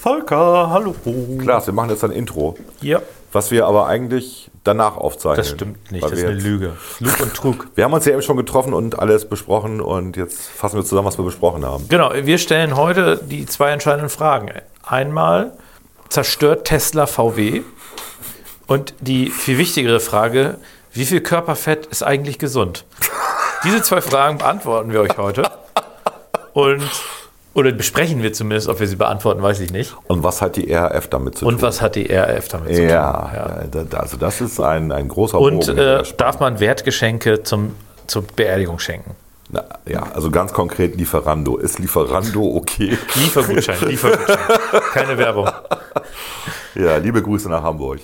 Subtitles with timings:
[0.00, 0.94] Volker, hallo.
[1.42, 3.02] Klaas, wir machen jetzt ein Intro, Ja,
[3.32, 5.36] was wir aber eigentlich danach aufzeichnen.
[5.36, 6.02] das stimmt nicht.
[6.02, 6.76] Das ist wir, eine Lüge.
[7.00, 7.66] Lug und Trug.
[7.74, 11.06] wir haben uns ja eben schon getroffen und alles besprochen und jetzt fassen wir zusammen,
[11.06, 11.86] was wir besprochen haben.
[11.90, 14.50] Genau, wir stellen heute die zwei entscheidenden Fragen.
[14.82, 15.52] Einmal,
[16.08, 17.60] zerstört Tesla VW?
[18.66, 20.56] Und die viel wichtigere Frage,
[20.94, 22.86] wie viel Körperfett ist eigentlich gesund?
[23.64, 25.50] Diese zwei Fragen beantworten wir euch heute.
[26.54, 26.88] Und,
[27.54, 29.94] oder besprechen wir zumindest, ob wir sie beantworten, weiß ich nicht.
[30.06, 31.62] Und was hat die RAF damit zu Und tun?
[31.62, 32.88] was hat die RAF damit zu tun?
[32.90, 37.74] ja, ja, da- also das ist ein, ein großer Und äh, darf man Wertgeschenke zum,
[38.06, 39.16] zur Beerdigung schenken?
[39.52, 41.56] Na, ja, also ganz konkret Lieferando.
[41.56, 42.96] Ist Lieferando okay?
[43.16, 44.38] Liefergutschein, Liefergutschein.
[44.92, 45.48] Keine Werbung.
[46.76, 47.98] Ja, liebe Grüße nach Hamburg.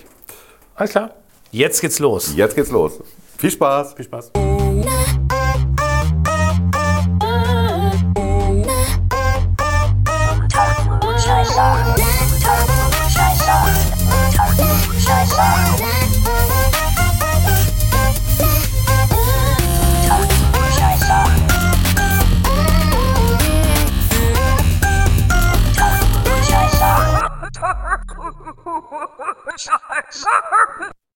[0.74, 1.10] Alles klar.
[1.52, 2.34] Jetzt geht's los.
[2.34, 2.98] Jetzt geht's los.
[3.38, 3.95] Viel Spaß.
[3.95, 4.32] Viel Spaß.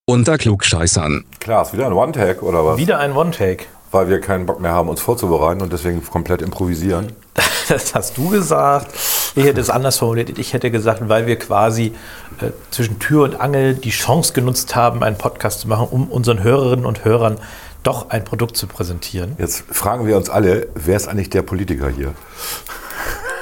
[0.06, 1.24] Unter Klugscheißern.
[1.38, 2.78] Klaas, wieder ein One-Tag oder was?
[2.78, 3.64] Wieder ein One-Take.
[3.92, 7.12] Weil wir keinen Bock mehr haben, uns vorzubereiten und deswegen komplett improvisieren.
[7.68, 8.92] Das hast du gesagt.
[9.36, 10.36] Ich hätte es anders formuliert.
[10.40, 11.94] Ich hätte gesagt, weil wir quasi
[12.40, 16.42] äh, zwischen Tür und Angel die Chance genutzt haben, einen Podcast zu machen, um unseren
[16.42, 17.38] Hörerinnen und Hörern
[17.84, 19.36] doch ein Produkt zu präsentieren.
[19.38, 22.12] Jetzt fragen wir uns alle, wer ist eigentlich der Politiker hier?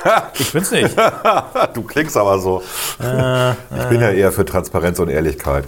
[0.39, 0.95] Ich bin's nicht.
[1.75, 2.63] Du klingst aber so.
[2.99, 5.65] ich bin ja eher für Transparenz und Ehrlichkeit.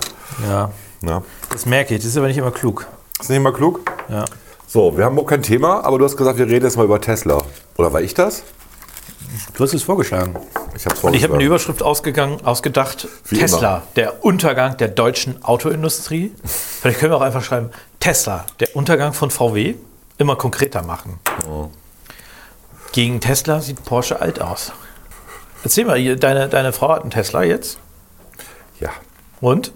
[0.49, 1.23] Ja, Na?
[1.51, 2.01] das merke ich.
[2.01, 2.87] Das ist aber nicht immer klug.
[3.21, 3.81] Ist nicht mal klug?
[4.09, 4.25] Ja.
[4.67, 7.01] So, wir haben auch kein Thema, aber du hast gesagt, wir reden jetzt mal über
[7.01, 7.43] Tesla.
[7.77, 8.45] Oder war ich das?
[9.55, 10.37] Du hast es vorgeschlagen.
[10.77, 13.09] Ich habe Und ich habe eine Überschrift ausgegangen, ausgedacht.
[13.27, 13.83] Wie Tesla, immer.
[13.97, 16.33] der Untergang der deutschen Autoindustrie.
[16.45, 19.75] Vielleicht können wir auch einfach schreiben, Tesla, der Untergang von VW.
[20.19, 21.19] Immer konkreter machen.
[21.49, 21.69] Oh.
[22.93, 24.73] Gegen Tesla sieht Porsche alt aus.
[25.63, 27.79] Erzähl mal, deine, deine Frau hat einen Tesla jetzt.
[28.81, 28.91] Ja.
[29.41, 29.73] Und?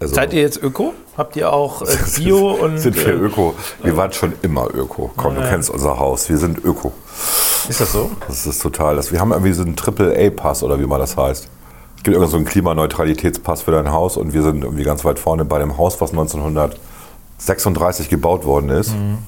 [0.00, 0.94] Also Seid ihr jetzt Öko?
[1.16, 1.86] Habt ihr auch äh,
[2.16, 2.78] Bio und.
[2.78, 3.54] sind wir äh, Öko?
[3.82, 5.10] Wir waren schon immer Öko.
[5.16, 6.28] Komm, du kennst unser Haus.
[6.28, 6.92] Wir sind Öko.
[7.68, 8.10] ist das so?
[8.28, 8.96] Das ist total.
[8.96, 11.44] Das, wir haben irgendwie so einen Triple-A-Pass oder wie man das heißt.
[11.96, 15.18] Es gibt irgendeinen so einen Klimaneutralitätspass für dein Haus und wir sind irgendwie ganz weit
[15.18, 18.92] vorne bei dem Haus, was 1936 gebaut worden ist.
[18.92, 19.18] Mhm.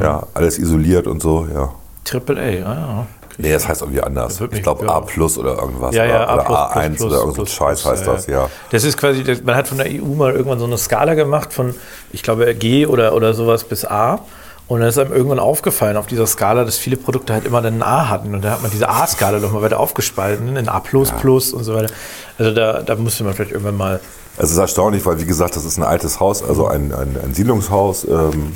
[0.00, 1.74] Ja, alles isoliert und so, ja.
[2.04, 3.06] Triple A, ah, ja.
[3.36, 4.40] Nee, das heißt irgendwie anders.
[4.52, 4.88] Ich glaube.
[4.88, 5.94] A plus oder irgendwas.
[5.94, 8.48] Ja, ja, oder, oder A++++, A1 oder irgend so ein Scheiß heißt das, ja.
[8.70, 11.74] Das ist quasi, man hat von der EU mal irgendwann so eine Skala gemacht von,
[12.12, 14.20] ich glaube, G oder, oder sowas bis A.
[14.66, 17.74] Und dann ist einem irgendwann aufgefallen auf dieser Skala, dass viele Produkte halt immer dann
[17.74, 18.34] ein A hatten.
[18.34, 21.92] Und dann hat man diese A-Skala nochmal weiter aufgespalten in A und so weiter.
[22.38, 24.00] Also da, da musste man vielleicht irgendwann mal.
[24.38, 27.34] Es ist erstaunlich, weil wie gesagt, das ist ein altes Haus, also ein, ein, ein
[27.34, 28.04] Siedlungshaus.
[28.04, 28.52] Ähm,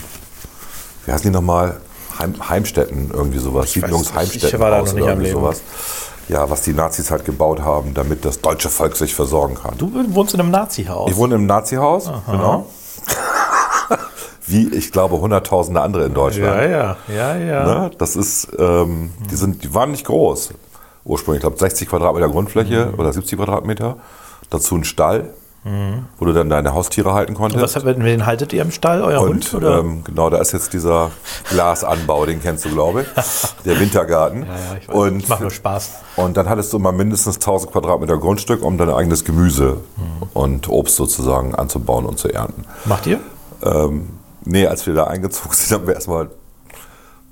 [1.04, 1.76] wie heißen die nochmal?
[2.18, 3.72] Heim, Heimstätten, irgendwie sowas.
[3.72, 4.60] Siedlungsheimstätten.
[4.60, 5.46] Noch nicht am Leben.
[6.28, 9.78] Ja, was die Nazis halt gebaut haben, damit das deutsche Volk sich versorgen kann.
[9.78, 11.10] Du wohnst in einem Nazi-Haus.
[11.10, 12.66] Ich wohne im Nazi-Haus, genau.
[14.46, 16.62] Wie, ich glaube, hunderttausende andere in Deutschland.
[16.62, 17.64] ja, ja, ja, ja.
[17.64, 17.90] Ne?
[17.98, 20.50] Das ist, ähm, die, sind, die waren nicht groß.
[21.04, 22.98] Ursprünglich, ich glaube, 60 Quadratmeter Grundfläche Mhm.
[22.98, 23.96] oder 70 Quadratmeter.
[24.50, 25.30] Dazu ein Stall,
[26.18, 27.62] wo du dann deine Haustiere halten konntest.
[27.76, 29.02] Was, mit wen haltet ihr im Stall?
[29.02, 29.54] Euer Und Hund?
[29.54, 29.78] Oder?
[29.78, 31.10] ähm, genau, da ist jetzt dieser
[31.50, 33.08] Glasanbau, den kennst du, glaube ich.
[33.64, 34.42] Der Wintergarten.
[34.42, 34.94] ja, ja, ich weiß.
[34.94, 35.90] und, Macht nur Spaß.
[36.16, 40.26] und dann hattest du mal mindestens 1000 Quadratmeter Grundstück, um dein eigenes Gemüse Mhm.
[40.34, 42.64] und Obst sozusagen anzubauen und zu ernten.
[42.84, 43.18] Macht ihr?
[43.64, 44.08] Ähm,
[44.44, 46.28] nee, als wir da eingezogen sind, haben wir erstmal,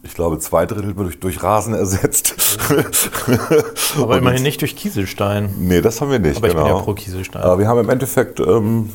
[0.06, 2.34] ich glaube, zwei Drittel durch, durch Rasen ersetzt.
[3.96, 5.54] Aber Und- immerhin nicht durch Kieselstein.
[5.58, 6.36] Nee, das haben wir nicht.
[6.36, 6.78] Aber ich bin genau.
[6.78, 7.42] ja pro Kieselstein.
[7.42, 8.90] Aber wir haben im Endeffekt ähm,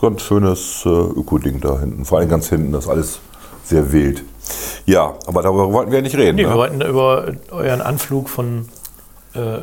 [0.00, 2.04] ganz schönes äh, Öko-Ding da hinten.
[2.04, 3.20] Vor allem ganz hinten, das ist alles
[3.64, 4.24] sehr wild.
[4.86, 6.36] Ja, aber darüber wollten wir ja nicht reden.
[6.36, 6.50] Nee, ne?
[6.50, 8.68] wir wollten über euren Anflug von
[9.34, 9.58] äh,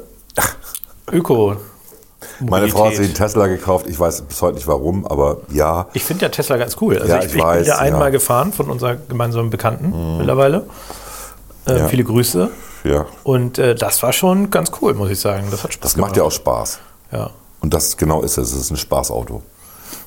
[1.11, 1.57] Öko.
[2.49, 3.15] Meine Frau hat sich einen Mobilität.
[3.17, 3.85] Tesla gekauft.
[3.87, 5.87] Ich weiß bis heute nicht warum, aber ja.
[5.93, 6.97] Ich finde ja Tesla ganz cool.
[6.97, 8.09] Also Ja, ich, ich ich weiß, bin ja einmal.
[8.09, 8.13] Mhm.
[8.13, 10.65] gefahren von unserer gemeinsamen Bekannten mittlerweile.
[11.67, 11.87] Äh, Ja.
[11.87, 12.49] Viele Grüße.
[12.83, 13.05] ja.
[13.23, 15.47] Und äh, das war schon ganz cool, muss ich sagen.
[15.51, 16.09] Das hat Spaß Das gemacht.
[16.11, 16.79] macht ja auch Spaß.
[17.11, 17.29] Ja.
[17.61, 18.51] Und das genau ist es.
[18.51, 19.41] Es ist ein Spaßauto.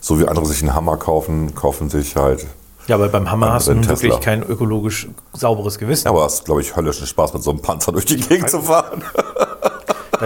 [0.00, 2.46] So wie andere sich einen Hammer kaufen, kaufen sich halt.
[2.86, 6.04] ja, aber beim Hammer hast du wirklich kein ökologisch sauberes Gewissen.
[6.06, 8.50] Ja, aber es ist, glaube ich, höllischen Spaß, mit so einem Panzer durch die Gegend
[8.50, 9.02] zu fahren.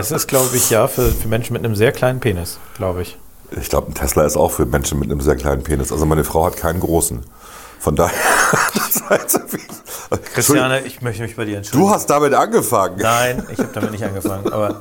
[0.01, 3.19] Das ist, glaube ich, ja, für, für Menschen mit einem sehr kleinen Penis, glaube ich.
[3.61, 5.93] Ich glaube, ein Tesla ist auch für Menschen mit einem sehr kleinen Penis.
[5.93, 7.21] Also meine Frau hat keinen großen.
[7.81, 8.17] Von daher.
[9.11, 9.77] heißt, Entschuldigung,
[10.35, 11.89] Christiane, ich möchte mich bei dir entschuldigen.
[11.89, 12.97] du hast damit angefangen.
[12.99, 14.51] Nein, ich habe damit nicht angefangen.
[14.53, 14.81] Aber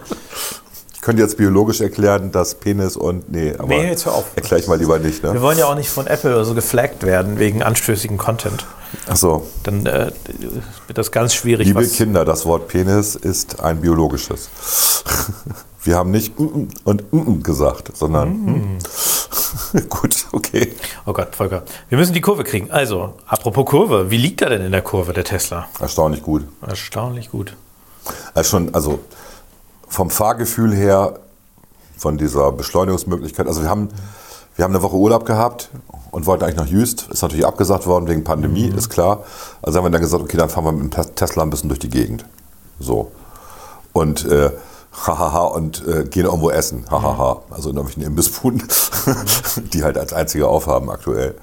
[1.10, 3.32] könnte jetzt biologisch erklären, dass Penis und.
[3.32, 4.26] Nee, aber Nee, jetzt hör auf.
[4.36, 5.24] erkläre ich mal lieber nicht.
[5.24, 5.42] Wir Ne?
[5.42, 8.68] wollen ja auch nicht von Apple oder so geflaggt werden wegen anstößigen Content.
[9.08, 10.12] Achso, Dann äh,
[10.86, 11.66] wird das ganz schwierig.
[11.68, 14.50] liebe Kinder, das Wort Penis ist ein biologisches.
[15.84, 18.30] Wir haben nicht mm, mm und mm, mm gesagt, sondern.
[18.46, 18.78] mm.
[19.90, 20.74] Gut, okay.
[21.08, 21.64] Oh Gott, Volker.
[21.90, 22.70] Wir müssen die Kurve kriegen.
[22.70, 25.68] Also, apropos Kurve, wie liegt er denn in der Kurve, der Tesla?
[25.80, 26.44] Erstaunlich gut.
[26.68, 27.56] Erstaunlich gut.
[28.36, 29.00] Also schon, also
[29.90, 31.20] vom Fahrgefühl her,
[31.98, 33.90] von dieser Beschleunigungsmöglichkeit, also wir haben,
[34.56, 35.70] wir haben eine Woche Urlaub gehabt
[36.12, 39.24] und wollten eigentlich nach Jüst, ist natürlich abgesagt worden wegen Pandemie, ist klar.
[39.62, 41.80] Also haben wir dann gesagt, okay, dann fahren wir mit dem Tesla ein bisschen durch
[41.80, 42.26] die Gegend.
[42.80, 43.12] So.
[43.92, 44.52] Und äh,
[45.08, 47.42] hahaha und äh, gehen irgendwo essen, hahaha.
[47.52, 48.64] Also in irgendwelchen Imbissbuden,
[49.74, 51.36] die halt als einzige aufhaben aktuell.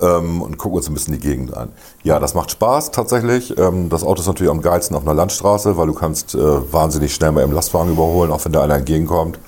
[0.00, 1.70] Ähm, und gucken uns ein bisschen die Gegend an.
[2.04, 3.56] Ja, das macht Spaß tatsächlich.
[3.58, 7.14] Ähm, das Auto ist natürlich am geilsten auf einer Landstraße, weil du kannst äh, wahnsinnig
[7.14, 9.38] schnell mal im Lastwagen überholen, auch wenn da einer entgegenkommt.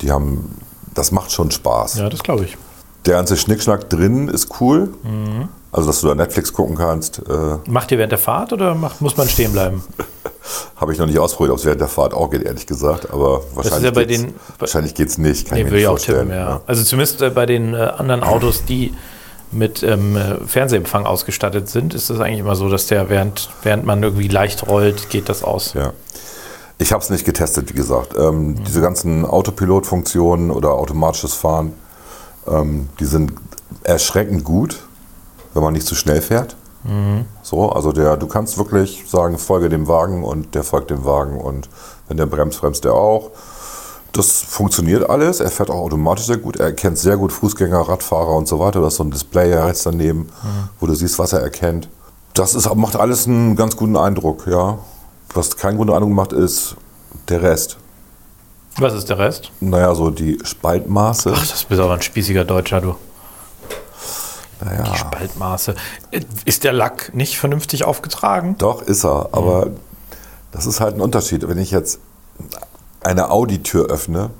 [0.00, 0.56] Die haben,
[0.94, 1.96] das macht schon Spaß.
[1.96, 2.56] Ja, das glaube ich.
[3.06, 4.90] Der ganze Schnickschnack drin ist cool.
[5.70, 9.00] Also, dass du da Netflix gucken kannst, äh, Macht ihr während der Fahrt oder macht,
[9.00, 9.82] muss man stehen bleiben?
[10.76, 13.10] habe ich noch nicht ausprobiert, ob es während der Fahrt auch geht, ehrlich gesagt.
[13.12, 14.28] Aber wahrscheinlich ja
[14.58, 15.48] wahrscheinlich geht's nicht.
[15.48, 16.28] Kann Nee, ich mir würde nicht ich auch vorstellen.
[16.28, 16.60] tippen, ja.
[16.66, 18.94] Also zumindest äh, bei den äh, anderen Autos, die
[19.50, 23.84] mit ähm, äh, Fernsehempfang ausgestattet sind, ist es eigentlich immer so, dass der während, während
[23.84, 25.74] man irgendwie leicht rollt, geht das aus.
[25.74, 25.92] Ja.
[26.78, 28.14] Ich habe es nicht getestet, wie gesagt.
[28.16, 31.72] Ähm, Diese ganzen Autopilot-Funktionen oder automatisches Fahren,
[32.46, 33.32] ähm, die sind
[33.82, 34.80] erschreckend gut,
[35.54, 36.56] wenn man nicht zu schnell fährt.
[37.42, 41.38] So, also der, du kannst wirklich sagen, folge dem Wagen und der folgt dem Wagen
[41.38, 41.68] und
[42.06, 43.30] wenn der bremst, bremst der auch.
[44.12, 45.40] Das funktioniert alles.
[45.40, 46.56] Er fährt auch automatisch sehr gut.
[46.56, 48.80] Er erkennt sehr gut Fußgänger, Radfahrer und so weiter.
[48.80, 50.28] Da ist so ein Display rechts daneben,
[50.80, 51.88] wo du siehst, was er erkennt.
[52.34, 54.78] Das ist, macht alles einen ganz guten Eindruck, ja.
[55.34, 56.76] Was keinen guten Eindruck macht, ist
[57.28, 57.76] der Rest.
[58.78, 59.50] Was ist der Rest?
[59.60, 61.32] Naja, so die Spaltmaße.
[61.34, 62.94] Ach, das bist aber ein spießiger Deutscher, du.
[64.64, 65.74] naja, Spaltmaße.
[66.12, 68.56] Äh, Ist der Lack nicht vernünftig aufgetragen?
[68.58, 69.28] doch ist er.
[69.32, 69.68] Aber
[70.52, 71.46] das ist halt ein Unterschied.
[71.48, 71.98] Wenn ich jetzt
[73.08, 74.30] eine Audi-Tür öffne,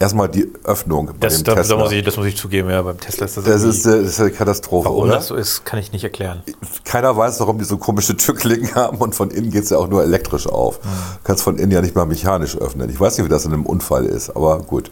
[0.00, 1.76] erstmal die Öffnung bei Das, dem da, da Tesla.
[1.76, 4.20] muss ich, das muss ich zugeben, ja, beim Tesla ist das, das, ist, das ist
[4.20, 5.14] eine Katastrophe, Warum oder?
[5.14, 6.42] das so ist, kann ich nicht erklären.
[6.84, 9.88] Keiner weiß, warum die so komische Türklinken haben und von innen geht es ja auch
[9.88, 10.80] nur elektrisch auf.
[10.80, 10.88] Du
[11.24, 12.90] kannst von innen ja nicht mal mechanisch öffnen.
[12.90, 14.90] Ich weiß nicht, wie das in einem Unfall ist, aber gut.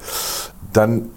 [0.73, 1.11] Dann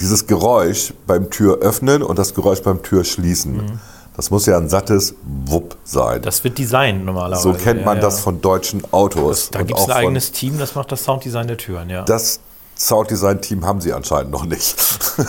[0.00, 3.80] dieses Geräusch beim Tür öffnen und das Geräusch beim Tür schließen.
[4.16, 6.22] Das muss ja ein sattes Wupp sein.
[6.22, 7.42] Das wird Design normalerweise.
[7.42, 8.22] so kennt man ja, das ja.
[8.22, 9.50] von deutschen Autos.
[9.50, 12.02] Da Und gibt es ein eigenes Team, das macht das Sounddesign der Türen, ja.
[12.04, 12.38] Das
[12.76, 14.76] Sounddesign-Team haben sie anscheinend noch nicht.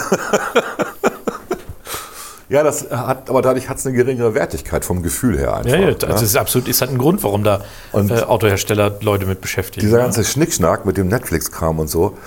[2.50, 5.72] ja, das hat, aber dadurch hat es eine geringere Wertigkeit vom Gefühl her einfach.
[5.72, 5.98] ja, ja, ne?
[6.02, 7.62] also es ist absolut, ist halt ein Grund, warum da
[7.92, 9.86] Und äh, Autohersteller Leute mit beschäftigen.
[9.86, 12.18] Dieser ganze Schnickschnack mit dem Netflix-Kram und so,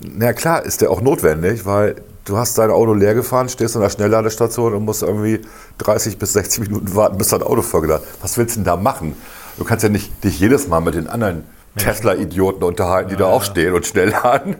[0.00, 3.82] na klar, ist der auch notwendig, weil du hast dein Auto leer gefahren, stehst an
[3.82, 5.40] der Schnellladestation und musst irgendwie
[5.78, 9.16] 30 bis 60 Minuten warten, bis dein Auto vollgeladen Was willst du denn da machen?
[9.58, 11.44] Du kannst ja nicht dich jedes Mal mit den anderen
[11.76, 14.56] Tesla-Idioten unterhalten, die da auch stehen und schnell laden.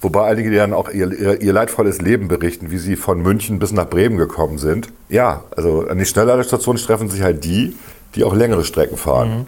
[0.00, 3.72] Wobei einige die dann auch ihr, ihr, leidvolles Leben berichten, wie sie von München bis
[3.72, 4.88] nach Bremen gekommen sind.
[5.08, 7.74] Ja, also an die Schnellladestationen treffen sich halt die,
[8.14, 9.46] die auch längere Strecken fahren.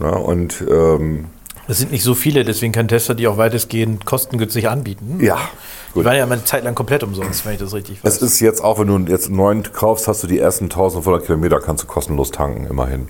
[0.00, 1.26] Ja, und ähm,
[1.68, 5.18] Es sind nicht so viele, deswegen kann Tesla die auch weitestgehend kostengünstig anbieten.
[5.20, 5.38] ja,
[5.90, 6.04] Die gut.
[6.04, 8.16] waren ja mal eine Zeit lang komplett umsonst, wenn ich das richtig weiß.
[8.16, 11.24] Es ist jetzt auch, wenn du jetzt einen neuen kaufst, hast du die ersten 1500
[11.24, 13.08] Kilometer, kannst du kostenlos tanken, immerhin.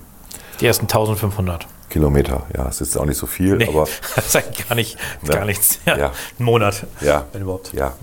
[0.61, 1.67] die ersten 1500.
[1.89, 4.97] Kilometer, ja, es ist auch nicht so viel, Nee, aber das ist eigentlich gar, nicht,
[5.23, 5.33] Ja.
[5.33, 5.79] gar nichts.
[5.85, 5.97] Ja.
[5.97, 6.11] Ja.
[6.39, 7.71] Ein Monat, ja, wenn überhaupt.
[7.73, 7.93] ja.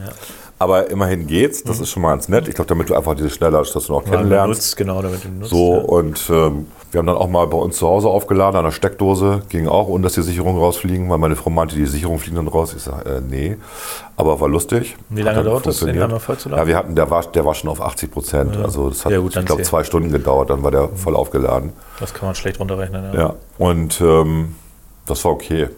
[0.62, 2.46] Aber immerhin geht's, das ist schon mal ganz nett.
[2.46, 4.60] Ich glaube, damit du einfach diese Schnellladestation auch Weil man kennenlernst.
[4.60, 5.50] nutzt, genau, damit du nutzt.
[5.50, 5.80] So, ja.
[5.80, 9.42] und ähm, wir haben dann auch mal bei uns zu Hause aufgeladen an der Steckdose.
[9.48, 12.46] Ging auch, ohne dass die Sicherungen rausfliegen, weil meine Frau meinte, die Sicherungen fliegen dann
[12.46, 12.74] raus.
[12.76, 13.56] Ich sage, äh, nee.
[14.16, 14.94] Aber war lustig.
[15.08, 16.62] Wie lange dauert das, den einmal vollzuladen?
[16.62, 18.56] Ja, wir hatten, der war, der war schon auf 80 Prozent.
[18.56, 21.72] Also das hat, Ja, gut, ich glaube, zwei Stunden gedauert, dann war der voll aufgeladen.
[21.98, 23.14] Das kann man schlecht runterrechnen.
[23.14, 23.20] Ja.
[23.20, 24.54] Ja, und ähm,
[25.06, 25.70] das war okay.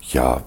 [0.00, 0.40] Ja,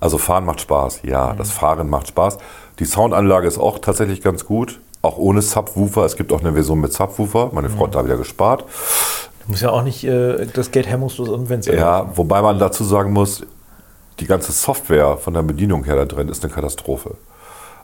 [0.00, 1.00] also Fahren macht Spaß.
[1.02, 2.38] Ja, das Fahren macht Spaß.
[2.80, 4.80] Die Soundanlage ist auch tatsächlich ganz gut.
[5.02, 6.04] Auch ohne Subwoofer.
[6.04, 7.50] Es gibt auch eine Version mit Subwoofer.
[7.52, 8.64] Meine Frau hat da wieder gespart.
[9.44, 11.74] Du musst ja auch nicht äh, das Geld hemmungslos anwenden.
[11.74, 13.42] Ja, wobei man dazu sagen muss,
[14.18, 17.16] die ganze Software von der Bedienung her da drin ist eine Katastrophe.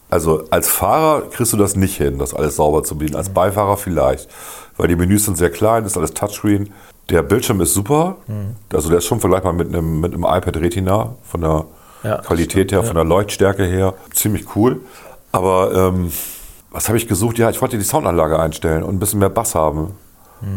[0.08, 3.16] Also als Fahrer kriegst du das nicht hin, das alles sauber zu bedienen.
[3.16, 4.28] Als Beifahrer vielleicht,
[4.76, 6.72] weil die Menüs sind sehr klein, ist alles Touchscreen.
[7.10, 8.16] Der Bildschirm ist super,
[8.72, 11.64] also der ist schon vergleichbar mit einem, mit einem iPad Retina von der
[12.06, 14.80] Ja, Qualität her, von der Leuchtstärke her, ziemlich cool.
[15.32, 16.12] Aber ähm,
[16.70, 17.38] was habe ich gesucht?
[17.38, 19.94] Ja, ich wollte die Soundanlage einstellen und ein bisschen mehr Bass haben.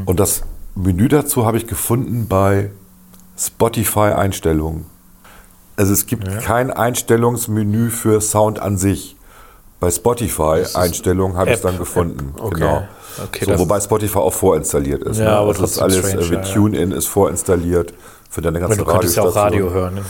[0.06, 0.44] Und das
[0.75, 2.72] Menü dazu habe ich gefunden bei
[3.38, 4.86] Spotify-Einstellungen.
[5.77, 9.15] Also es gibt kein Einstellungsmenü für Sound an sich.
[9.79, 12.34] Bei Spotify Einstellungen habe ich es dann gefunden.
[12.38, 12.56] Okay.
[12.56, 12.84] Genau.
[13.24, 15.20] Okay, so, wobei Spotify auch vorinstalliert ist.
[15.20, 15.32] Ja, ne?
[15.32, 16.53] aber also das ist trotzdem alles strange, äh, ja, ja.
[16.53, 17.94] TuneIn ist vorinstalliert
[18.29, 19.95] für deine Aber ganzen du könntest ja auch Radio hören.
[19.95, 20.01] Ne?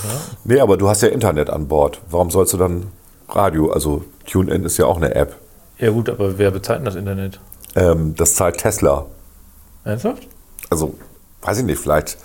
[0.43, 2.01] Nee, aber du hast ja Internet an Bord.
[2.09, 2.87] Warum sollst du dann
[3.29, 3.71] Radio?
[3.71, 5.35] Also TuneIn ist ja auch eine App.
[5.77, 7.39] Ja gut, aber wer bezahlt denn das Internet?
[7.75, 9.05] Ähm, das zahlt Tesla.
[9.85, 10.27] Ernsthaft?
[10.69, 10.95] Also,
[11.41, 12.17] weiß ich nicht, vielleicht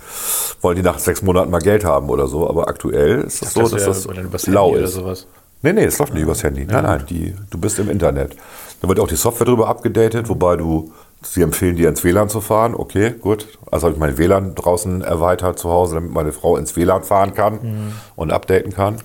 [0.60, 3.60] wollen die nach sechs Monaten mal Geld haben oder so, aber aktuell ist es so,
[3.62, 4.94] Das dass ja das über- übers lau Handy oder ist.
[4.94, 5.26] sowas.
[5.62, 6.64] Nee, nee, es läuft nicht übers Handy.
[6.66, 8.36] Nein, nein, die, du bist im Internet.
[8.82, 10.92] Da wird auch die Software drüber abgedatet, wobei du,
[11.24, 12.74] sie empfehlen dir ins WLAN zu fahren.
[12.74, 13.46] Okay, gut.
[13.70, 17.34] Also habe ich mein WLAN draußen erweitert zu Hause, damit meine Frau ins WLAN fahren
[17.34, 17.92] kann Mhm.
[18.16, 18.96] und updaten kann.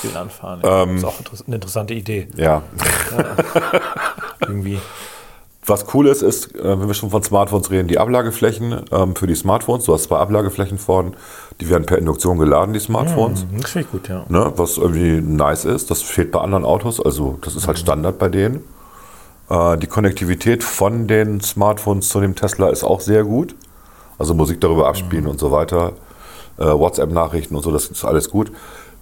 [0.00, 0.60] Viel anfahren.
[0.62, 0.82] Ja.
[0.84, 1.14] Ähm, ist auch
[1.46, 2.28] eine interessante Idee.
[2.36, 2.62] Ja.
[4.40, 4.78] Irgendwie.
[5.64, 9.28] Was cool ist, ist, äh, wenn wir schon von Smartphones reden, die Ablageflächen ähm, für
[9.28, 9.84] die Smartphones.
[9.84, 11.12] Du hast zwei Ablageflächen vorne,
[11.60, 13.46] die werden per Induktion geladen, die Smartphones.
[13.60, 14.24] Das finde ich gut, ja.
[14.28, 15.88] ne, was irgendwie nice ist.
[15.92, 18.64] Das fehlt bei anderen Autos, also das ist halt Standard bei denen.
[19.52, 23.54] Äh, die Konnektivität von den Smartphones zu dem Tesla ist auch sehr gut.
[24.18, 25.92] Also Musik darüber abspielen und so weiter.
[26.58, 28.50] Äh, WhatsApp-Nachrichten und so, das ist alles gut.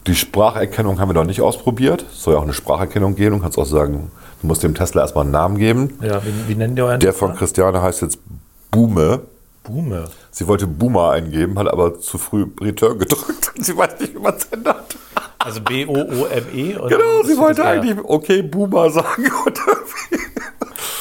[0.06, 2.04] Die Spracherkennung haben wir noch nicht ausprobiert.
[2.10, 3.36] Es soll ja auch eine Spracherkennung geben.
[3.36, 5.98] Du kannst auch sagen, du musst dem Tesla erstmal einen Namen geben.
[6.02, 8.18] Ja, wie, wie nennen die euren Der von Christiane heißt jetzt
[8.70, 9.20] Bume.
[9.62, 10.04] Boomer.
[10.30, 13.52] Sie wollte Boomer eingeben, hat aber zu früh Return gedrückt.
[13.58, 14.96] Sie weiß nicht, wie man es ändert.
[15.38, 16.72] Also B-O-O-M-E.
[16.72, 19.06] Genau, sie wollte eigentlich okay Boomer sagen.
[19.46, 20.29] Und irgendwie-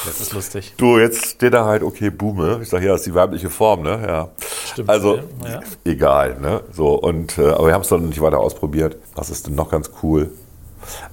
[0.09, 0.73] Das ist lustig.
[0.77, 2.59] du, jetzt steht da halt okay Bume.
[2.61, 3.99] Ich sage, ja, das ist die weibliche Form, ne?
[4.05, 4.29] Ja.
[4.71, 5.59] Stimmt, Also, ja.
[5.85, 6.61] egal, ne?
[6.73, 8.97] So, und, äh, aber wir haben es dann nicht weiter ausprobiert.
[9.15, 10.29] Was ist denn noch ganz cool?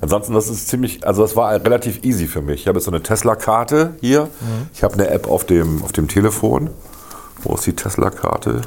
[0.01, 2.63] Ansonsten, das ist ziemlich, also das war relativ easy für mich.
[2.63, 4.25] Ich habe jetzt so eine Tesla-Karte hier.
[4.25, 4.69] Mhm.
[4.73, 6.71] Ich habe eine App auf dem, auf dem Telefon.
[7.43, 8.63] Wo ist die Tesla-Karte?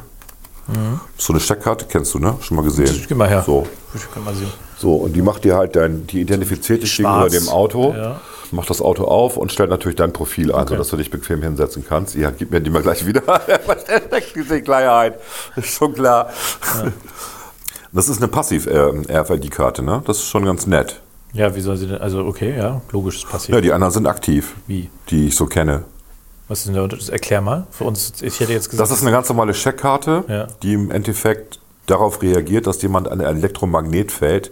[1.18, 2.36] So eine Steckkarte kennst du, ne?
[2.42, 2.96] Schon mal gesehen.
[2.96, 3.06] Mhm.
[3.08, 3.42] Geh mal her.
[3.44, 3.66] So.
[3.96, 4.52] Ich kann mal sehen.
[4.78, 8.22] So, und die macht dir halt dein, die identifiziert dich gegenüber dem Auto, Ja.
[8.51, 11.86] Macht das Auto auf und stellt natürlich dein Profil ein, sodass du dich bequem hinsetzen
[11.88, 12.15] kannst.
[12.15, 13.22] Ja, gib mir die mal gleich wieder.
[14.36, 15.20] Diese Klarheit.
[15.56, 16.29] Ist schon klar.
[17.91, 20.01] Das ist eine Passiv-RFID-Karte, ne?
[20.06, 21.01] Das ist schon ganz nett.
[21.34, 22.00] Ja, wie soll sie denn?
[22.00, 23.56] Also, okay, ja, logisch, das passiert.
[23.56, 24.89] Ja, die anderen sind aktiv, Wie?
[25.10, 25.84] die ich so kenne.
[26.48, 27.10] Was ist denn der Unterschied?
[27.10, 27.68] Erklär mal.
[27.70, 28.89] Für uns, ich hätte jetzt gesagt.
[28.89, 30.48] Das ist eine ganz normale Checkkarte, Ja.
[30.63, 34.51] die im Endeffekt darauf reagiert, dass jemand ein Elektromagnetfeld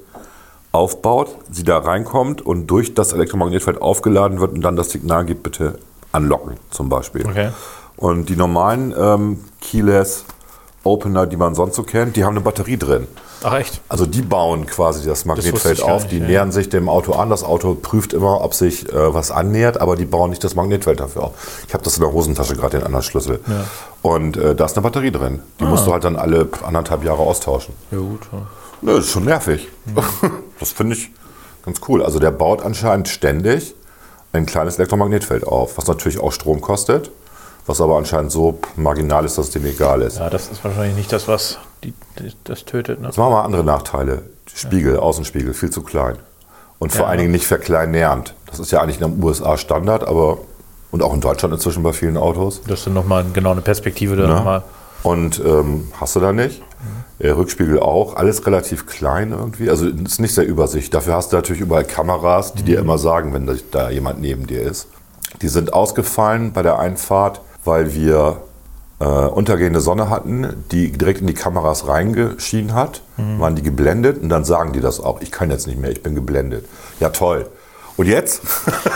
[0.72, 5.44] aufbaut, sie da reinkommt und durch das Elektromagnetfeld aufgeladen wird und dann das Signal gibt,
[5.44, 5.80] bitte
[6.12, 7.26] anlocken zum Beispiel.
[7.26, 7.50] Okay.
[7.96, 10.26] Und die normalen ähm, Keyless
[10.84, 13.08] Opener, die man sonst so kennt, die haben eine Batterie drin.
[13.44, 13.82] Ach, echt?
[13.90, 16.26] Also die bauen quasi das Magnetfeld gar auf, nicht, die ja.
[16.28, 17.30] nähern sich dem Auto an.
[17.30, 21.00] Das Auto prüft immer, ob sich äh, was annähert, aber die bauen nicht das Magnetfeld
[21.00, 21.34] dafür auf.
[21.68, 23.40] Ich habe das in der Hosentasche gerade, den anderen Schlüssel.
[24.02, 25.42] Und äh, da ist eine Batterie drin.
[25.60, 25.68] Die Ah.
[25.68, 27.74] musst du halt dann alle anderthalb Jahre austauschen.
[27.92, 28.22] Ja, gut.
[28.32, 28.40] Ja.
[28.82, 29.68] Nö, das ist schon nervig.
[29.86, 30.32] Mhm.
[30.60, 31.12] Das finde ich
[31.64, 32.02] ganz cool.
[32.04, 33.76] Also der baut anscheinend ständig
[34.34, 37.12] ein kleines Elektromagnetfeld auf, was natürlich auch Strom kostet,
[37.68, 40.18] was aber anscheinend so marginal ist, dass es dem egal ist.
[40.18, 43.00] ja, das ist wahrscheinlich nicht das, was die, die, das tötet.
[43.02, 43.08] Ne?
[43.08, 44.24] Jetzt machen wir mal andere Nachteile.
[44.52, 46.16] Spiegel, Außenspiegel, viel zu klein.
[46.80, 47.10] Und vor Ja.
[47.10, 48.34] allen Dingen nicht verkleinernd.
[48.48, 50.40] Das ist ja eigentlich in den USA Standard, aber
[50.92, 52.62] und auch in Deutschland inzwischen bei vielen Autos.
[52.68, 54.16] Das ist dann nochmal genau eine Perspektive.
[54.16, 54.34] Da Ne?
[54.36, 54.64] nochmal.
[55.04, 56.64] Und ähm, hast du da nicht.
[57.20, 59.70] Äh, Rückspiegel auch, alles relativ klein irgendwie.
[59.70, 60.92] Also ist nicht sehr übersichtlich.
[60.92, 64.62] Dafür hast du natürlich überall Kameras, die dir immer sagen, wenn da- jemand neben dir
[64.62, 64.88] ist.
[65.42, 68.42] Die sind ausgefallen bei der Einfahrt, weil wir
[69.00, 73.02] äh, untergehende Sonne hatten, die direkt in die Kameras reingeschienen hat,
[73.38, 75.22] waren die geblendet und dann sagen die das auch.
[75.22, 76.66] Ich kann jetzt nicht mehr, ich bin geblendet.
[77.00, 77.48] Ja, toll.
[77.96, 78.42] Und jetzt?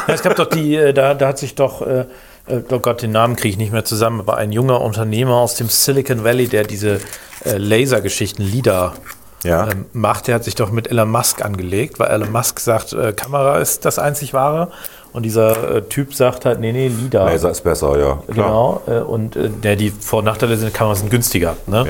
[0.08, 2.06] Ja, es gab doch die, äh, da, da hat sich doch, äh,
[2.48, 5.70] oh Gott, den Namen kriege ich nicht mehr zusammen, aber ein junger Unternehmer aus dem
[5.70, 7.00] Silicon Valley, der diese
[7.46, 8.94] äh, Lasergeschichten, LIDAR,
[9.44, 9.70] Ja.
[9.72, 13.14] ähm, macht, der hat sich doch mit Elon Musk angelegt, weil Elon Musk sagt, äh,
[13.14, 14.70] Kamera ist das einzig wahre.
[15.14, 17.26] Und dieser äh, Typ sagt halt, nee, nee, LIDAR.
[17.26, 18.24] Laser ist besser, ja.
[18.28, 21.58] Genau, äh, und äh, der, die Vor- und Nachteile sind, Kameras sind günstiger.
[21.68, 21.86] Ne?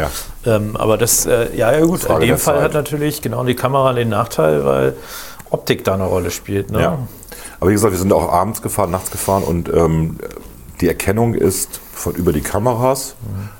[0.46, 0.56] Ja.
[0.56, 2.64] Ähm, aber das, äh, ja, ja gut, Frage in dem Fall Zeit.
[2.64, 4.96] hat natürlich genau die Kamera den Nachteil, weil
[5.52, 6.72] Optik da eine Rolle spielt.
[6.72, 6.82] Ne?
[6.82, 6.98] Ja.
[7.60, 10.18] Aber wie gesagt, wir sind auch abends gefahren, nachts gefahren und ähm,
[10.82, 13.16] die Erkennung ist von über die Kameras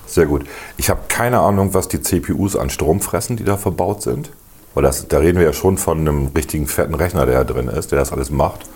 [0.06, 0.44] sehr gut.
[0.76, 4.30] Ich habe keine Ahnung, was die CPUs an Strom fressen, die da verbaut sind.
[4.74, 7.68] Weil das, da reden wir ja schon von einem richtigen fetten Rechner, der da drin
[7.68, 8.66] ist, der das alles macht.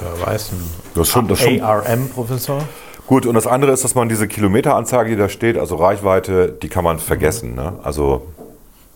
[0.00, 2.62] Wer weiß, ein Das ist schon, das schon ARM-Professor.
[3.06, 3.26] gut.
[3.26, 6.84] Und das andere ist, dass man diese Kilometeranzeige, die da steht, also Reichweite, die kann
[6.84, 7.54] man vergessen.
[7.54, 7.74] Ne?
[7.82, 8.26] Also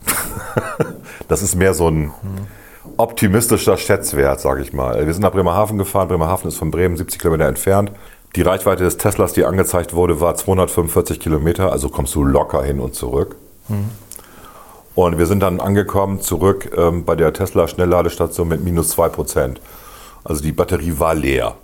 [1.29, 2.13] das ist mehr so ein
[2.97, 5.05] optimistischer Schätzwert, sage ich mal.
[5.07, 6.09] Wir sind nach Bremerhaven gefahren.
[6.09, 7.93] Bremerhaven ist von Bremen 70 Kilometer entfernt.
[8.37, 11.73] Die Reichweite des Teslas, die angezeigt wurde, war 245 Kilometer.
[11.73, 13.37] Also kommst du locker hin und zurück.
[14.95, 19.57] Und wir sind dann angekommen zurück ähm, bei der Tesla Schnellladestation mit minus 2%.
[20.25, 21.55] Also die Batterie war leer.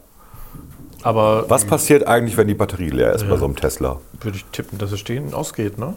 [1.02, 3.98] Aber Was passiert eigentlich, wenn die Batterie leer ist bei so einem Tesla?
[4.22, 5.94] würde ich tippen, dass es stehen ausgeht, ne?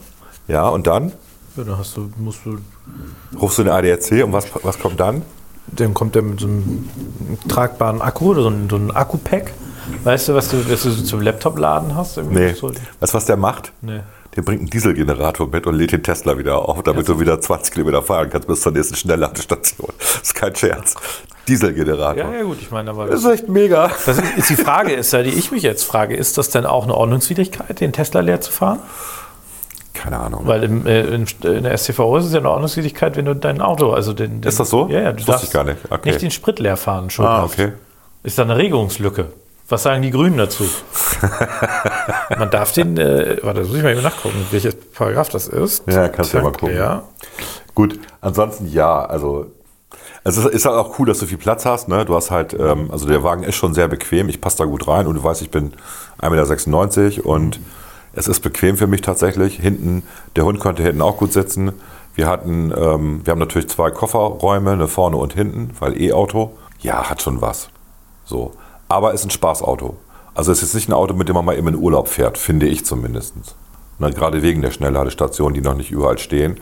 [0.49, 1.13] Ja, und dann
[1.57, 2.57] Ja, dann hast du, musst du,
[3.39, 5.23] rufst du den ADAC und was, was kommt dann?
[5.67, 6.89] dann kommt der mit so einem
[7.47, 9.53] tragbaren Akku oder so ein, so ein Akku-Pack.
[10.03, 12.17] Weißt du, was du, was du so zum Laptop laden hast?
[12.17, 12.53] Nee.
[12.53, 13.71] So, Weißt du, was der macht?
[13.81, 13.99] nee.
[14.35, 17.73] Der bringt einen Dieselgenerator mit und lädt den Tesla wieder auf, damit du wieder 20
[17.73, 19.89] Kilometer fahren kannst bis zur nächsten Schnellladestation.
[19.97, 20.93] Das ist kein Scherz.
[21.47, 22.23] Dieselgenerator.
[22.23, 23.07] Ja, ja, gut, ich meine, aber.
[23.07, 23.89] Das ist echt mega.
[24.05, 26.83] Das ist, die Frage ist ja, die ich mich jetzt frage, ist das denn auch
[26.83, 28.77] eine Ordnungswidrigkeit, den Tesla leer zu fahren?
[29.97, 30.41] Keine Ahnung.
[30.45, 33.61] Weil im, äh, in, in der STVO ist es ja eine Ordnungswidrigkeit, wenn du dein
[33.61, 34.87] Auto, also den, den Ist das so?
[34.89, 35.77] Ja, ja, du wusste darfst ich gar nicht.
[35.89, 36.09] Okay.
[36.09, 37.25] nicht den Sprit leer fahren, schon.
[37.25, 37.73] Ah, okay.
[38.23, 39.27] Ist da eine Regungslücke?
[39.69, 40.63] Was sagen die Grünen dazu?
[42.37, 45.83] Man darf den, äh, warte, muss ich mal eben nachgucken, welches Paragraph das ist.
[45.87, 46.75] Ja, kannst du ja mal gucken.
[46.75, 47.03] Ja.
[47.75, 49.51] Gut, ansonsten ja, also
[50.23, 51.87] es ist, ist halt auch cool, dass du viel Platz hast.
[51.87, 52.05] Ne?
[52.05, 54.29] Du hast halt, ähm, also der Wagen ist schon sehr bequem.
[54.29, 55.73] Ich passe da gut rein und du weißt, ich bin
[56.21, 57.59] 1,96 Meter und
[58.17, 59.57] es ist bequem für mich tatsächlich.
[59.57, 60.01] Hinten,
[60.35, 61.71] der Hund konnte hinten auch gut sitzen.
[62.15, 66.51] Wir hatten, ähm, wir haben natürlich zwei Kofferräume, eine vorne und hinten, weil E-Auto.
[66.81, 67.69] Ja, hat schon was.
[68.25, 68.53] So.
[68.89, 69.97] Aber ist ein Spaßauto.
[70.33, 72.65] Also es ist nicht ein Auto, mit dem man mal eben in Urlaub fährt, finde
[72.65, 73.35] ich zumindest.
[73.99, 76.59] Na, gerade wegen der Schnellladestationen, die noch nicht überall stehen.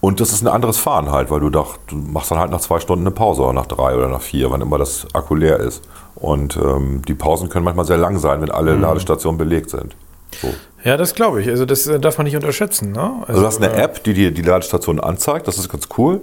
[0.00, 2.60] Und das ist ein anderes Fahren halt, weil du, doch, du machst dann halt nach
[2.60, 5.60] zwei Stunden eine Pause oder nach drei oder nach vier, wann immer das Akku leer
[5.60, 5.82] ist.
[6.14, 9.94] Und ähm, die Pausen können manchmal sehr lang sein, wenn alle Ladestationen belegt sind.
[10.40, 10.48] So.
[10.84, 11.48] Ja, das glaube ich.
[11.48, 12.92] Also das äh, darf man nicht unterschätzen.
[12.92, 13.24] Ne?
[13.26, 16.20] Also du hast eine äh, App, die dir die Ladestation anzeigt, das ist ganz cool.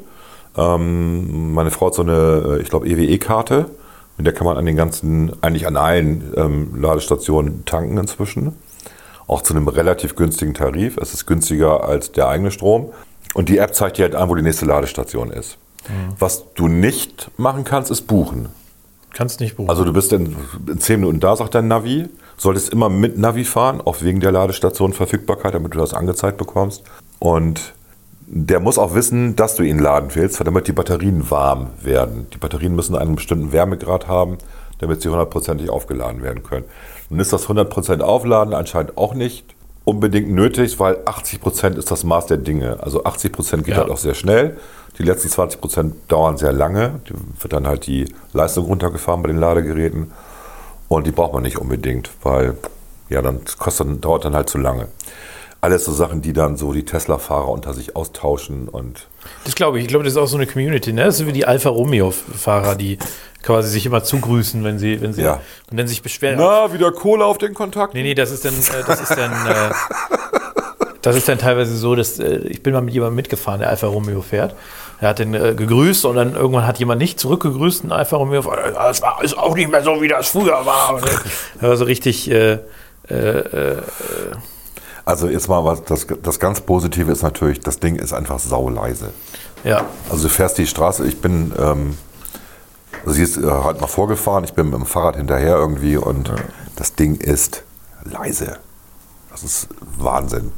[0.56, 3.66] Ähm, meine Frau hat so eine, äh, ich glaube, EWE-Karte,
[4.18, 8.56] mit der kann man an den ganzen, eigentlich an allen ähm, Ladestationen tanken inzwischen.
[9.28, 10.98] Auch zu einem relativ günstigen Tarif.
[10.98, 12.92] Es ist günstiger als der eigene Strom.
[13.34, 15.58] Und die App zeigt dir halt an, wo die nächste Ladestation ist.
[16.20, 18.50] Was du nicht machen kannst, ist buchen.
[19.14, 19.70] Kannst nicht buchen.
[19.70, 20.36] Also du bist in,
[20.68, 22.10] in 10 Minuten da, sagt dein Navi.
[22.42, 26.82] Solltest immer mit Navi fahren, auch wegen der Ladestation Verfügbarkeit, damit du das angezeigt bekommst.
[27.20, 27.76] Und
[28.26, 32.26] der muss auch wissen, dass du ihn laden willst, damit die Batterien warm werden.
[32.34, 34.40] Die Batterien müssen einen bestimmten Wärmegrad haben,
[34.80, 36.66] damit sie hundertprozentig aufgeladen werden können.
[37.12, 39.54] Nun ist das 100% Aufladen anscheinend auch nicht
[39.86, 42.78] unbedingt nötig, weil 80% ist das Maß der Dinge.
[42.82, 43.82] Also 80% geht Ja.
[43.82, 44.58] halt auch sehr schnell.
[44.98, 47.02] Die letzten 20% dauern sehr lange.
[47.08, 50.10] Die wird dann halt die Leistung runtergefahren bei den Ladegeräten.
[50.92, 52.58] Und die braucht man nicht unbedingt, weil
[53.08, 54.90] ja, dann kostet, dauert dann halt zu lange.
[55.62, 59.08] Alles so Sachen, die dann so die Tesla-Fahrer unter sich austauschen und
[59.46, 59.84] Das glaube ich.
[59.84, 60.92] Ich glaube, das ist auch so eine Community.
[60.92, 61.06] Ne?
[61.06, 62.98] Das sind wie die Alfa Romeo-Fahrer, die
[63.42, 65.40] quasi sich immer zugrüßen, wenn sie, wenn sie, Ja.
[65.72, 66.38] und dann sich beschweren.
[66.38, 67.94] Na, wieder Kohle auf den Kontakt?
[67.94, 69.70] Nee, nee, das ist dann, äh, das ist dann, äh,
[71.02, 73.88] das ist dann teilweise so, dass äh, ich bin mal mit jemandem mitgefahren, der Alfa
[73.88, 74.56] Romeo fährt.
[75.00, 78.42] Er hat den äh, gegrüßt und dann irgendwann hat jemand nicht zurückgegrüßt, ein Alfa Romeo.
[78.54, 80.96] äh, Das war ist auch nicht mehr so, wie das früher war.
[80.96, 81.04] Und
[81.62, 82.60] er war so richtig, äh,
[85.06, 89.10] Also jetzt mal was, das, das ganz Positive ist natürlich, das Ding ist einfach sauleise.
[89.64, 91.98] ja, Also du fährst die Straße, ich bin, ähm,
[93.02, 96.32] also sie ist äh, halt noch vorgefahren, ich bin mit dem Fahrrad hinterher irgendwie und
[96.76, 97.64] das Ding ist
[98.04, 98.58] leise.
[99.32, 100.52] Das ist Wahnsinn.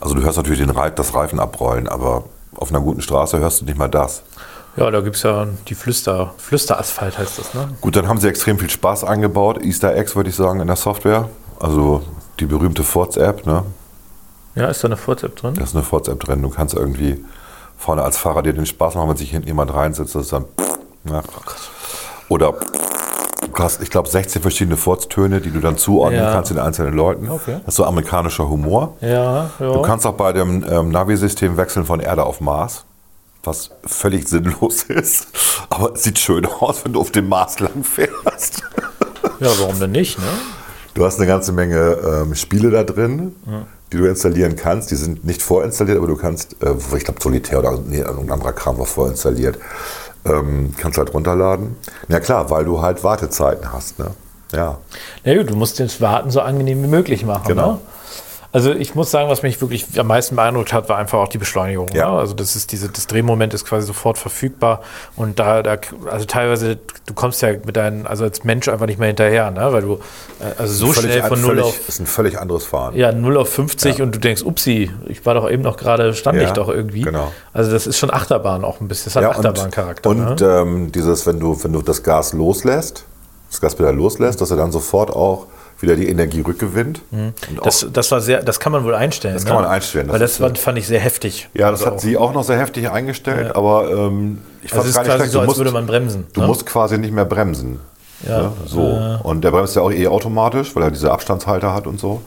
[0.00, 2.24] Also du hörst natürlich den Reif, das Reifen abrollen, aber
[2.56, 4.22] auf einer guten Straße hörst du nicht mal das.
[4.76, 7.68] ja, da gibt es ja die Flüster, Flüsterasphalt heißt das, ne?
[7.80, 10.76] Gut, dann haben sie extrem viel Spaß eingebaut, Easter Eggs würde ich sagen in der
[10.76, 11.28] Software.
[11.58, 12.02] Also
[12.38, 13.64] die berühmte Forts-App, ne?
[14.54, 15.54] Ja, ist da eine Forts-App drin?
[15.54, 16.42] Da ist eine Forts-App drin.
[16.42, 17.22] Du kannst irgendwie
[17.76, 20.44] vorne als Fahrer dir den Spaß machen, wenn sich hinten jemand reinsetzt, das ist dann.
[21.04, 21.22] Ja.
[22.28, 22.79] Oder du
[23.58, 26.32] hast, ich glaube, 16 verschiedene Forts-Töne, die du dann zuordnen Ja.
[26.32, 27.28] kannst den einzelnen Leuten.
[27.30, 27.56] Okay.
[27.64, 28.96] Das ist so amerikanischer Humor.
[29.00, 29.72] Ja, ja.
[29.72, 32.84] Du kannst auch bei dem ähm, Navi-System wechseln von Erde auf Mars,
[33.42, 35.28] was völlig sinnlos ist.
[35.70, 38.62] Aber es sieht schön aus, wenn du auf dem Mars lang fährst.
[39.40, 40.24] ja, warum denn nicht, ne?
[40.94, 43.34] Du hast eine ganze Menge ähm, Spiele da drin,
[43.92, 44.90] die du installieren kannst.
[44.90, 48.52] Die sind nicht vorinstalliert, aber du kannst, äh, ich glaube Solitär oder nee, irgendein anderer
[48.52, 49.56] Kram war vorinstalliert,
[50.24, 51.76] ähm, kannst halt runterladen.
[52.08, 53.98] Ja klar, weil du halt Wartezeiten hast.
[53.98, 54.10] Ne?
[54.52, 54.78] Ja.
[55.24, 57.46] Na gut, du musst das Warten so angenehm wie möglich machen.
[57.46, 57.72] Genau.
[57.72, 57.78] Ne?
[58.52, 61.38] Also ich muss sagen, was mich wirklich am meisten beeindruckt hat, war einfach auch die
[61.38, 61.88] Beschleunigung.
[61.94, 62.10] Ja.
[62.10, 62.18] Ne?
[62.18, 64.80] Also das ist diese, das Drehmoment ist quasi sofort verfügbar
[65.14, 65.76] und da, da,
[66.10, 69.72] also teilweise, du kommst ja mit deinen, also als Mensch einfach nicht mehr hinterher, ne?
[69.72, 70.00] weil du,
[70.40, 72.96] äh, also so Völlig schnell von 0 völlig, auf, ist ein völlig anderes Fahren.
[72.96, 76.36] ja, 0 auf 50 und du denkst, upsi, ich war doch eben noch gerade, stand
[76.40, 77.02] Ja, ich doch irgendwie.
[77.02, 77.32] genau.
[77.52, 80.10] Also das ist schon Achterbahn auch ein bisschen, das hat Ja, Achterbahncharakter.
[80.10, 80.46] Und, ne?
[80.60, 83.04] ähm, dieses, wenn du, wenn du das Gas loslässt,
[83.48, 85.46] das Gaspedal loslässt, dass er dann sofort auch
[85.82, 87.02] wieder die Energie rückgewinnt.
[87.58, 89.34] Auch, Das, das war sehr, das kann man wohl einstellen.
[89.34, 91.48] Das kann man einstellen, das Weil das ist, fand, ich sehr heftig.
[91.54, 94.84] ja, das Also hat sie auch noch sehr heftig eingestellt, aber ähm, ich Also fand
[94.84, 95.32] es es gar nicht quasi schlecht.
[95.32, 96.26] so, als musst, würde man bremsen.
[96.32, 96.46] du ne?
[96.46, 97.80] musst quasi nicht mehr bremsen.
[98.28, 98.52] Ja, ne?
[98.66, 99.00] So.
[99.22, 102.20] Und der bremst ja auch eh automatisch, weil er diese Abstandshalter hat und so.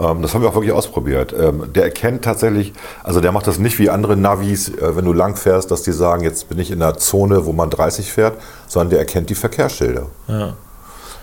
[0.00, 1.34] Ähm, das haben wir auch wirklich ausprobiert.
[1.38, 2.72] Ähm, der erkennt tatsächlich,
[3.04, 5.92] also der macht das nicht wie andere Navis, äh, wenn du lang fährst, dass die
[5.92, 8.34] sagen, jetzt bin ich in einer Zone, wo man 30 fährt,
[8.66, 10.06] sondern der erkennt die Verkehrsschilder.
[10.28, 10.54] Ja.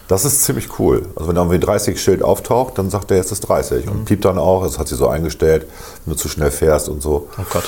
[0.10, 1.04] Das ist ziemlich cool.
[1.16, 3.86] Also wenn da irgendwie ein 30-Schild auftaucht, dann sagt er, jetzt ist 30.
[3.86, 3.92] Mhm.
[3.92, 5.68] Und piept dann auch, das hat sie so eingestellt,
[6.06, 7.28] wenn du zu schnell fährst und so.
[7.38, 7.64] Oh Gott.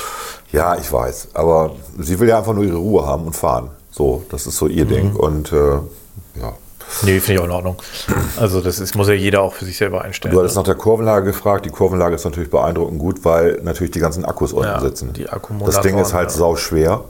[0.50, 1.28] Ja, ich weiß.
[1.34, 3.70] Aber sie will ja einfach nur ihre Ruhe haben und fahren.
[3.92, 4.88] So, das ist so ihr Mhm.
[4.88, 5.16] Ding.
[5.16, 5.56] Und äh,
[6.40, 6.52] ja.
[7.02, 7.76] Nee, finde ich auch in Ordnung.
[8.36, 10.34] Also das ist, muss ja jeder auch für sich selber einstellen.
[10.34, 10.60] Du hattest ne?
[10.60, 11.64] nach der Kurvenlage gefragt.
[11.64, 15.12] Die Kurvenlage ist natürlich beeindruckend gut, weil natürlich die ganzen Akkus unten Ja, sitzen.
[15.14, 16.36] die das Akkumulatoren, Ding ist halt ja.
[16.36, 17.04] sau schwer.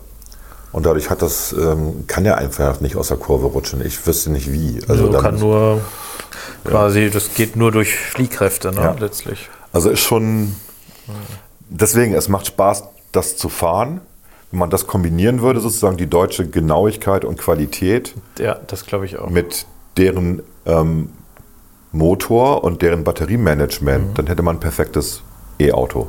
[0.72, 3.84] Und dadurch hat das, ähm, kann ja einfach nicht aus der Kurve rutschen.
[3.84, 4.80] Ich wüsste nicht wie.
[4.88, 5.80] Also, Also kann nur
[6.64, 8.96] quasi, das geht nur durch Fliehkräfte, ne, Ja.
[8.98, 9.50] letztlich.
[9.72, 10.54] Also ist schon.
[11.68, 14.00] Deswegen, es macht Spaß, das zu fahren.
[14.50, 19.18] Wenn man das kombinieren würde, sozusagen die deutsche Genauigkeit und Qualität Ja, das glaube ich
[19.18, 19.30] auch.
[19.30, 21.08] mit deren ähm,
[21.92, 24.14] Motor und deren Batteriemanagement, Mhm.
[24.14, 25.22] dann hätte man ein perfektes
[25.58, 26.08] E-Auto.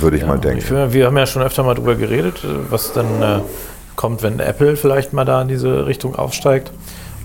[0.00, 0.60] Würde ich ja, mal Ich denken.
[0.62, 3.40] finde, wir haben ja schon öfter mal drüber geredet, was dann äh,
[3.96, 6.72] kommt, wenn Apple vielleicht mal da in diese Richtung aufsteigt.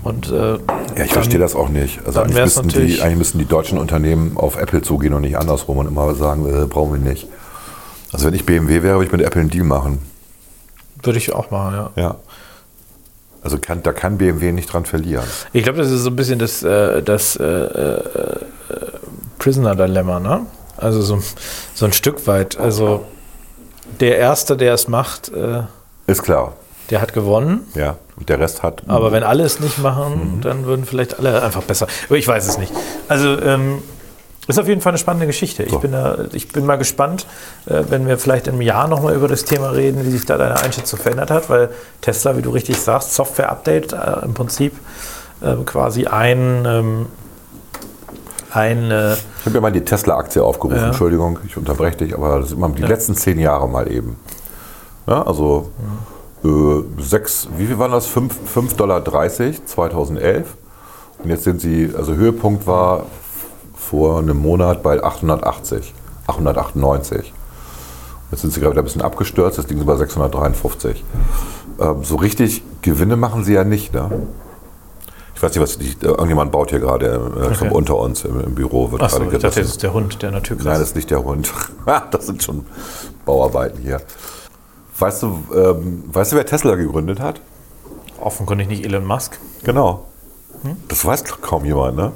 [0.02, 0.58] Und, äh, Ja, ich
[0.96, 2.00] dann- verstehe das auch nicht.
[2.06, 5.76] Also eigentlich müssten, die, eigentlich müssten die deutschen Unternehmen auf Apple zugehen und nicht andersrum
[5.78, 7.26] und immer sagen, äh, brauchen wir nicht.
[8.12, 9.98] Also wenn ich BMW wäre, würde ich mit Apple einen Deal machen.
[11.02, 12.02] Würde ich auch machen, ja.
[12.02, 12.16] Ja.
[13.42, 15.24] Also kann, da kann BMW nicht dran verlieren.
[15.52, 18.00] Ich glaube, das ist so ein bisschen das, äh, das äh, äh,
[19.38, 20.46] Prisoner-Dilemma, ne?
[20.80, 21.20] Also so,
[21.74, 22.58] so ein Stück weit.
[22.58, 23.04] Also
[24.00, 25.62] der Erste, der es macht, äh,
[26.06, 26.54] Ist klar.
[26.90, 27.66] der hat gewonnen.
[27.74, 27.96] Ja.
[28.16, 28.82] Und der Rest hat.
[28.86, 30.40] Aber wenn alle es nicht machen, Mhm.
[30.42, 31.86] dann würden vielleicht alle einfach besser.
[32.08, 32.70] Aber ich weiß es nicht.
[33.08, 33.82] Also ähm,
[34.46, 35.62] ist auf jeden Fall eine spannende Geschichte.
[35.62, 35.78] Ich, So.
[35.78, 37.26] bin, da, ich bin mal gespannt,
[37.66, 40.60] äh, wenn wir vielleicht im Jahr nochmal über das Thema reden, wie sich da deine
[40.60, 41.70] Einschätzung verändert hat, weil
[42.02, 44.74] Tesla, wie du richtig sagst, Software-Update äh, im Prinzip
[45.40, 47.06] äh, quasi ein, ähm,
[48.52, 50.86] ein äh, Ich habe ja mal die Tesla-Aktie aufgerufen, Ja.
[50.88, 54.16] Entschuldigung, ich unterbreche dich, aber das sind mal die letzten zehn Jahre mal eben.
[55.06, 55.70] Ja, also
[56.44, 58.08] äh, sechs, wie viel waren das?
[58.08, 60.46] 5,30 Dollar 2011.
[61.22, 63.04] Und jetzt sind sie, also Höhepunkt war
[63.74, 65.92] vor einem Monat bei 880,
[66.26, 67.32] 898.
[68.30, 71.04] Jetzt sind sie gerade wieder ein bisschen abgestürzt, jetzt liegen sie bei 653.
[71.80, 74.10] Ähm, so richtig Gewinne machen sie ja nicht, ne?
[75.40, 77.70] Ich weiß nicht, was die, irgendjemand baut hier gerade äh, Okay.
[77.70, 78.92] unter uns im, im Büro.
[78.92, 80.88] Wird Achso, gerade ich dachte, das ist der Hund, der an der Tür Nein, das
[80.88, 81.50] ist nicht der Hund.
[82.10, 82.66] das sind schon
[83.24, 84.02] Bauarbeiten hier.
[84.98, 87.40] Weißt du, ähm, weißt du, wer Tesla gegründet hat?
[88.20, 89.38] Offenkundig nicht Elon Musk.
[89.64, 90.04] Genau.
[90.88, 92.12] Das weiß kaum jemand, ne?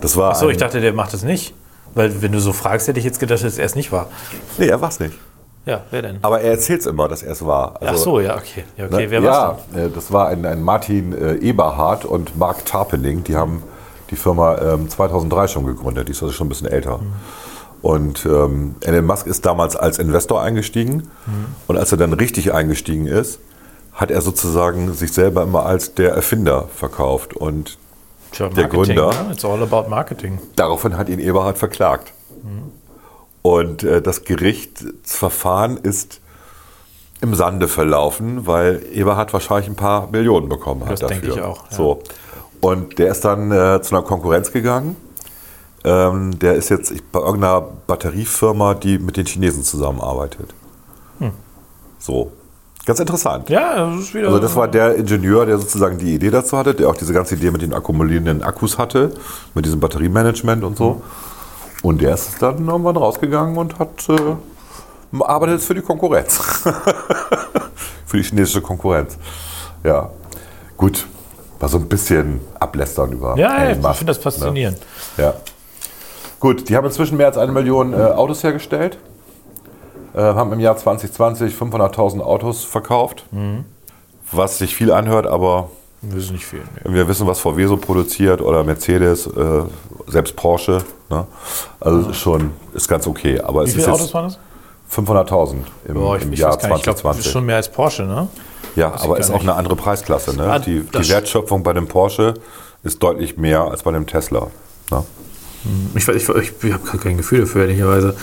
[0.00, 0.30] Das war.
[0.30, 1.52] Achso, ein, ich dachte, der macht es nicht.
[1.96, 4.06] Weil, wenn du so fragst, hätte ich jetzt gedacht, dass er es nicht war.
[4.56, 5.18] Nee, er war es nicht.
[5.66, 6.18] Ja, wer denn?
[6.22, 7.74] Aber er erzählt es immer, dass er es war.
[7.82, 8.64] Also, Ach so, ja, okay.
[8.76, 9.02] Ja, okay.
[9.04, 13.24] ne, Wer ja, äh, das war ein, ein Martin äh, Eberhard und Mark Tarpening.
[13.24, 13.64] Die haben
[14.10, 16.06] die Firma ähm, 2003 schon gegründet.
[16.06, 16.98] Die ist also schon ein bisschen älter.
[16.98, 17.12] Mhm.
[17.82, 21.10] Und ähm, Elon Musk ist damals als Investor eingestiegen.
[21.26, 21.46] Mhm.
[21.66, 23.40] Und als er dann richtig eingestiegen ist,
[23.92, 27.34] hat er sozusagen sich selber immer als der Erfinder verkauft.
[27.34, 27.76] Und
[28.30, 29.08] Tja, der Gründer.
[29.08, 29.32] Ne?
[29.32, 30.38] It's all about Marketing.
[30.54, 32.12] Daraufhin hat ihn Eberhard verklagt.
[33.46, 36.20] Und äh, das Gerichtsverfahren ist
[37.20, 41.20] im Sande verlaufen, weil Eberhard wahrscheinlich ein paar Millionen bekommen hat Das dafür.
[41.20, 41.76] denke ich auch, ja.
[41.76, 42.02] So.
[42.60, 44.96] Und der ist dann äh, zu einer Konkurrenz gegangen.
[45.84, 50.52] Ähm, der ist jetzt bei irgendeiner Batteriefirma, die mit den Chinesen zusammenarbeitet.
[51.98, 52.32] So.
[52.84, 53.48] Ganz interessant.
[53.48, 53.54] Hm.
[53.54, 54.26] Ja, das ist wieder.
[54.26, 57.36] Also das war der Ingenieur, der sozusagen die Idee dazu hatte, der auch diese ganze
[57.36, 59.12] Idee mit den akkumulierenden Akkus hatte,
[59.54, 61.02] mit diesem Batteriemanagement und so.
[61.82, 66.38] Und der ist dann irgendwann rausgegangen und hat äh, arbeitet jetzt für die Konkurrenz.
[68.06, 69.18] für die chinesische Konkurrenz.
[69.84, 70.10] Ja.
[70.76, 71.06] Gut.
[71.58, 74.78] War so ein bisschen ablästern über ja, ja, Elon ich Musk, finde das faszinierend.
[75.16, 75.24] Ne?
[75.24, 75.34] Ja.
[76.38, 78.98] Gut, die haben inzwischen mehr als eine Million äh, Autos hergestellt.
[80.14, 83.24] Äh, haben im Jahr 2020 500.000 Autos verkauft.
[83.30, 83.64] Mhm.
[84.32, 85.70] Was sich viel anhört, aber
[86.02, 86.60] Das ist nicht viel.
[86.84, 86.94] Nee.
[86.94, 89.62] wir wissen, was VW so produziert oder Mercedes, äh,
[90.06, 90.84] selbst Porsche.
[91.10, 91.26] Ne?
[91.80, 93.40] Also es ist schon ist ganz okay.
[93.40, 94.38] Aber Wie es viele ist Autos waren das?
[94.94, 95.54] 500.000
[95.88, 96.76] im, Boah, ich, im ich Jahr weiß gar nicht.
[96.78, 97.32] Ich glaube, 2020.
[97.32, 98.28] schon mehr als Porsche, ne?
[98.76, 99.42] ja, weiß aber ich ist auch nicht.
[99.48, 100.36] eine andere Preisklasse.
[100.36, 100.44] Ne?
[100.44, 102.34] Ah, die, das- die Wertschöpfung bei dem Porsche
[102.84, 104.46] ist deutlich mehr als bei dem Tesla.
[104.92, 105.02] Ne?
[105.96, 108.14] Ich, weiß- ich, ich, ich habe gar kein Gefühl dafür, ehrlicherweise.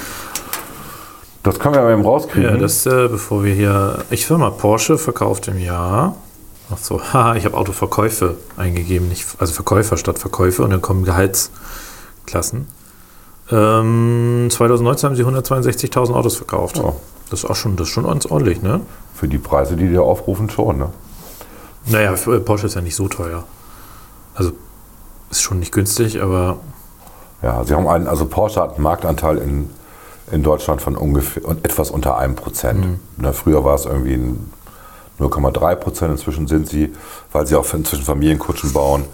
[1.42, 2.50] Das können wir aber eben rauskriegen.
[2.52, 3.98] Ja, das, äh, bevor wir hier.
[4.10, 6.16] Ich will mal, Porsche verkauft im Jahr.
[6.74, 11.06] Ach so, haha, ich habe Autoverkäufe eingegeben, nicht, also Verkäufer statt Verkäufe und dann kommen
[11.06, 12.68] Gehaltsklassen.
[13.52, 16.78] Ähm, 2019 haben sie 162.000 Autos verkauft.
[16.78, 16.94] Ja.
[17.30, 18.82] Das ist auch schon, das schon ganz ordentlich, ne?
[19.14, 20.78] Für die Preise, die die aufrufen, schon.
[20.78, 20.90] Ne?
[21.88, 23.44] Naja, für Porsche ist ja nicht so teuer.
[24.36, 24.52] Also
[25.30, 26.58] ist schon nicht günstig, aber
[27.42, 29.70] Ja, sie haben einen, also Porsche hat einen Marktanteil in,
[30.32, 33.00] in Deutschland von ungefähr und etwas unter einem Prozent.
[33.18, 34.54] Na, früher war es irgendwie ein
[35.20, 36.12] 0,3 Prozent.
[36.12, 36.94] Inzwischen sind sie,
[37.32, 39.06] weil sie auch inzwischen Familienkutschen bauen,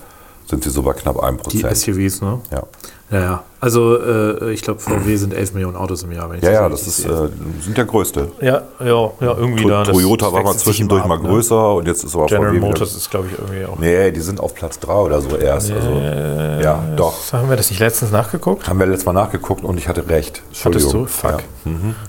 [0.48, 1.78] sind sie so bei knapp einem die Prozent.
[1.78, 2.42] SUVs, ne?
[2.52, 2.64] Ja,
[3.12, 3.44] Ja, ja.
[3.62, 6.30] Also äh, ich glaube, VW sind 11 Millionen Autos im Jahr.
[6.30, 7.30] Wenn ich ja, ja, richtig das ist, äh,
[7.62, 8.32] sind der größte.
[8.40, 9.84] ja, ja, ja, irgendwie To da.
[9.84, 11.30] das Toyota war mal zwischendurch immer mal ab, ne?
[11.30, 13.78] größer und jetzt ist aber General VW Motors ist, glaube ich, irgendwie auch.
[13.80, 15.72] Nee, die sind auf Platz 3 oder so erst.
[15.72, 17.16] Also, ja, doch.
[17.34, 18.68] Haben wir das nicht letztens nachgeguckt?
[18.70, 20.42] Haben wir letztes Mal nachgeguckt und ich hatte recht.
[20.64, 21.06] Hattest du?
[21.06, 21.32] Fuck.
[21.32, 21.38] Ja.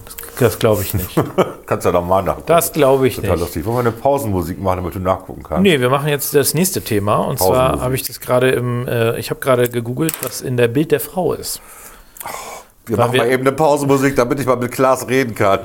[0.04, 1.10] Das, das glaube ich nicht.
[1.66, 2.46] Kannst ja doch mal nachgucken.
[2.46, 3.40] Das glaube ich Total nicht.
[3.40, 3.64] lustig.
[3.64, 5.62] Wollen wir eine Pausenmusik machen, damit du nachgucken kannst?
[5.62, 7.16] Nee, wir machen jetzt das nächste Thema.
[7.16, 10.68] Und zwar habe ich das gerade im, äh, ich habe gerade gegoogelt, was in der
[10.68, 11.60] Bild der Frau ist.
[12.86, 15.60] wir weil machen wir- mal eben eine Pausenmusik, damit ich mal mit Klaas reden kann.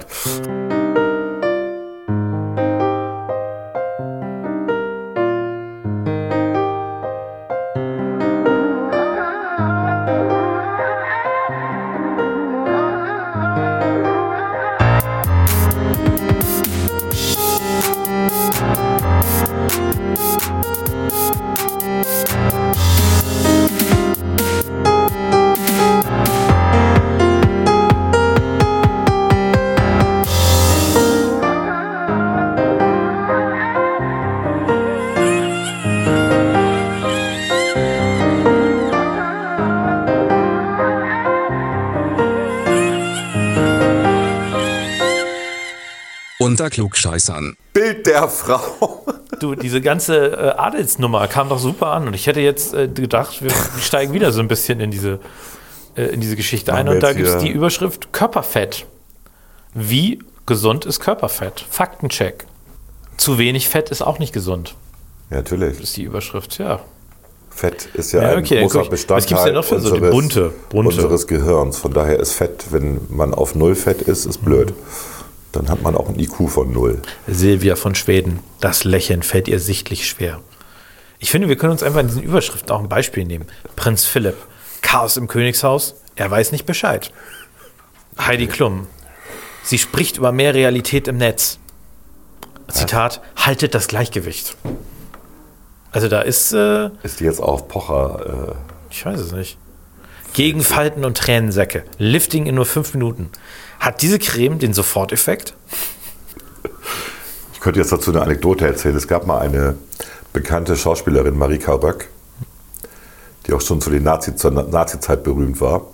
[46.75, 47.55] Klugscheißern.
[47.73, 49.05] Bild der Frau.
[49.41, 52.07] Du, diese ganze äh, Adelsnummer kam doch super an.
[52.07, 55.19] Und ich hätte jetzt äh, gedacht, wir steigen wieder so ein bisschen in diese,
[55.97, 56.85] äh, in diese Geschichte ein.
[56.85, 58.85] Machen Und da gibt es die Überschrift Körperfett.
[59.73, 61.65] Wie gesund ist Körperfett?
[61.69, 62.45] Faktencheck.
[63.17, 64.75] Zu wenig Fett ist auch nicht gesund.
[65.29, 65.81] Ja, natürlich.
[65.81, 66.79] ist die Überschrift, ja.
[67.49, 69.95] Fett ist ja, Ja, ein okay, großer guck, was Bestandteil gibt's denn noch für so
[69.95, 70.89] die unseres, bunte- bunte?
[70.95, 71.77] unseres Gehirns.
[71.77, 74.73] Von daher ist Fett, wenn man auf Null Fett ist, ist blöd.
[75.55, 77.01] Dann hat man auch ein IQ von Null.
[77.27, 80.41] Silvia von Schweden, das Lächeln fällt ihr sichtlich schwer.
[81.17, 83.45] Ich finde, wir können uns einfach in diesen Überschriften auch ein Beispiel nehmen.
[83.77, 84.35] Prinz Philipp,
[84.81, 87.11] Chaos im Königshaus, er weiß nicht Bescheid.
[88.19, 88.87] Heidi Klum,
[89.63, 91.57] sie spricht über mehr Realität im Netz.
[92.67, 94.57] Zitat, haltet das Gleichgewicht.
[95.91, 98.55] Also da ist, äh, Ist die jetzt auf Pocher?
[98.89, 99.57] ich weiß es nicht.
[100.35, 101.83] Gegen Falten und Tränensäcke.
[101.97, 103.29] Lifting in nur fünf Minuten.
[103.79, 105.53] Hat diese Creme den Soforteffekt?
[107.53, 108.95] Ich könnte jetzt dazu eine Anekdote erzählen.
[108.95, 109.75] Es gab mal eine
[110.33, 112.09] bekannte Schauspielerin, Marika Röck,
[113.47, 115.87] die auch schon zu den Nazi, zur Na- Nazi-Zeit berühmt war.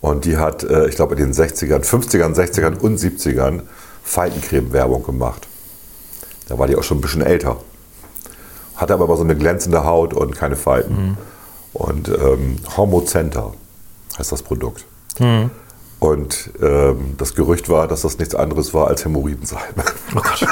[0.00, 3.62] Und die hat, äh, ich glaube, in den 60ern, 50ern, 60ern und 70ern
[4.04, 5.46] Faltencreme-Werbung gemacht.
[6.48, 7.56] Da war die auch schon ein bisschen älter.
[8.76, 11.16] Hatte aber so eine glänzende Haut und keine Falten.
[11.72, 13.54] Und ähm, Hormocenter
[14.18, 14.84] heißt das Produkt.
[16.00, 19.84] Und ähm, das Gerücht war, dass das nichts anderes war als Hämorrhoidensalbe.
[20.16, 20.46] Oh Gott.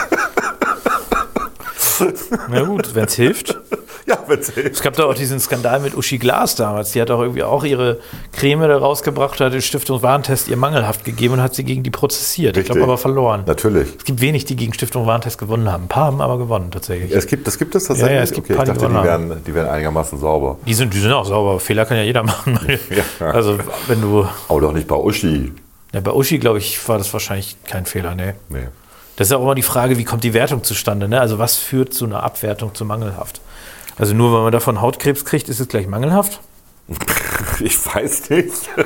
[2.48, 3.58] Na gut, wenn es hilft.
[4.06, 4.56] ja, hilft.
[4.56, 6.92] Es gab da auch diesen Skandal mit Uschi Glas damals.
[6.92, 7.98] Die hat auch irgendwie auch ihre
[8.32, 11.90] Creme da rausgebracht, hat den Stiftung Warentest ihr mangelhaft gegeben und hat sie gegen die
[11.90, 12.56] prozessiert.
[12.56, 12.88] Ich glaube Richtig.
[12.90, 13.42] aber verloren.
[13.46, 13.88] Natürlich.
[13.98, 15.84] Es gibt wenig, die gegen Stiftung Warentest gewonnen haben.
[15.84, 17.12] Ein paar haben aber gewonnen tatsächlich.
[17.12, 18.12] Es gibt, das gibt es tatsächlich.
[18.12, 20.18] Ja, ja, es gibt okay, ich paar, die dachte, die gewonnen wären, die wären einigermaßen
[20.18, 20.58] sauber.
[20.66, 21.60] Die sind, die sind auch sauber.
[21.60, 22.58] Fehler kann ja jeder machen.
[22.90, 23.26] Ja.
[23.26, 24.26] Also wenn du.
[24.48, 25.52] Aber doch nicht bei Uschi.
[25.92, 28.34] Ja, bei Uschi, glaube ich, war das wahrscheinlich kein Fehler, ne?
[28.48, 28.68] Nee.
[29.16, 31.06] Das ist auch immer die Frage, wie kommt die Wertung zustande?
[31.06, 31.20] Ne?
[31.20, 33.42] Also was führt zu einer Abwertung zu mangelhaft?
[33.98, 36.40] Also nur weil man davon Hautkrebs kriegt, ist es gleich mangelhaft?
[37.60, 38.70] Ich weiß nicht.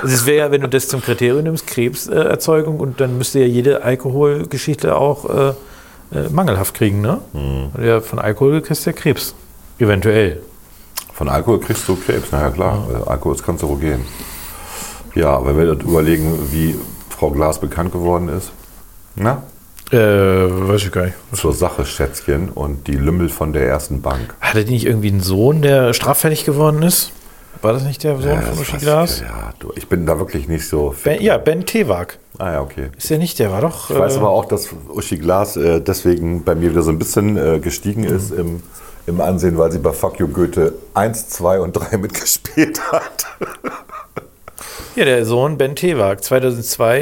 [0.00, 3.46] Also es wäre ja, wenn du das zum Kriterium nimmst, Krebserzeugung und dann müsste ja
[3.46, 5.48] jede Alkoholgeschichte auch äh,
[6.16, 7.20] äh, mangelhaft kriegen, ne?
[7.74, 9.34] Weil ja, von Alkohol kriegst du ja Krebs.
[9.78, 10.40] Eventuell.
[11.14, 12.86] Von Alkohol kriegst du Krebs, na ja klar.
[12.88, 14.04] weil Alkohol ist kanzerogen.
[15.16, 16.78] Ja, aber wenn wir überlegen, wie
[17.10, 18.52] Frau Glas bekannt geworden ist.
[19.16, 19.42] Na?
[19.90, 21.14] Äh, weiß ich gar nicht.
[21.32, 22.50] Zur Sache, Schätzchen.
[22.50, 24.34] Und die Lümmel von der ersten Bank.
[24.40, 27.12] Hatte die nicht irgendwie einen Sohn, der straffällig geworden ist?
[27.62, 29.16] War das nicht der Sohn Ja, von Uschi weiß Glas?
[29.16, 30.94] ich, Ja, du, ich bin da wirklich nicht so.
[31.02, 32.18] Ben, ja, Ben Tewak.
[32.38, 32.88] Ah ja, okay.
[32.96, 33.90] Ist der nicht, der war doch.
[33.90, 36.98] Ich weiß äh, aber auch, dass Uschi Glas äh, deswegen bei mir wieder so ein
[36.98, 38.62] bisschen äh, gestiegen ist im,
[39.06, 43.26] im Ansehen, weil sie bei Fuck You Goethe 1, 2 und 3 mitgespielt hat.
[44.96, 47.00] Ja, der Sohn Ben Tewak, 2002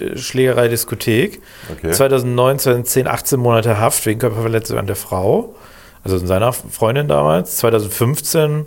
[0.00, 1.40] äh, Schlägerei Diskothek,
[1.72, 1.90] Okay.
[1.92, 5.54] 2009, 2010 18 Monate Haft wegen Körperverletzung an der Frau,
[6.02, 8.66] also an seiner Freundin damals, 2015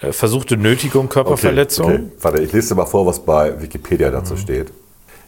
[0.00, 1.86] äh, versuchte Nötigung, Körperverletzung.
[1.86, 2.12] Okay, okay.
[2.22, 4.38] Warte, ich lese dir mal vor, was bei Wikipedia dazu Mhm.
[4.38, 4.72] steht.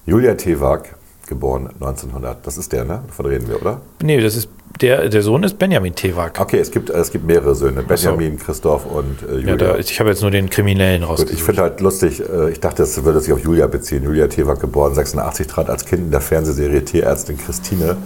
[0.07, 0.97] Julia Tewak,
[1.29, 2.45] geboren 1900.
[2.45, 3.03] Das ist der, ne?
[3.07, 3.81] Davon reden wir, oder?
[4.03, 4.49] Nee, das ist
[4.81, 6.39] der, der Sohn ist Benjamin Tewak.
[6.41, 7.83] Okay, es gibt, es gibt mehrere Söhne.
[7.83, 9.49] Benjamin, Christoph und äh, Julia.
[9.51, 11.39] Ja, da, ich habe jetzt nur den Kriminellen Gut, rausgesucht.
[11.39, 14.05] ich finde halt lustig, äh, ich dachte, es würde sich auf Julia beziehen.
[14.05, 17.97] Julia Tewak, geboren 86, trat als Kind in der Fernsehserie Tierärztin Christine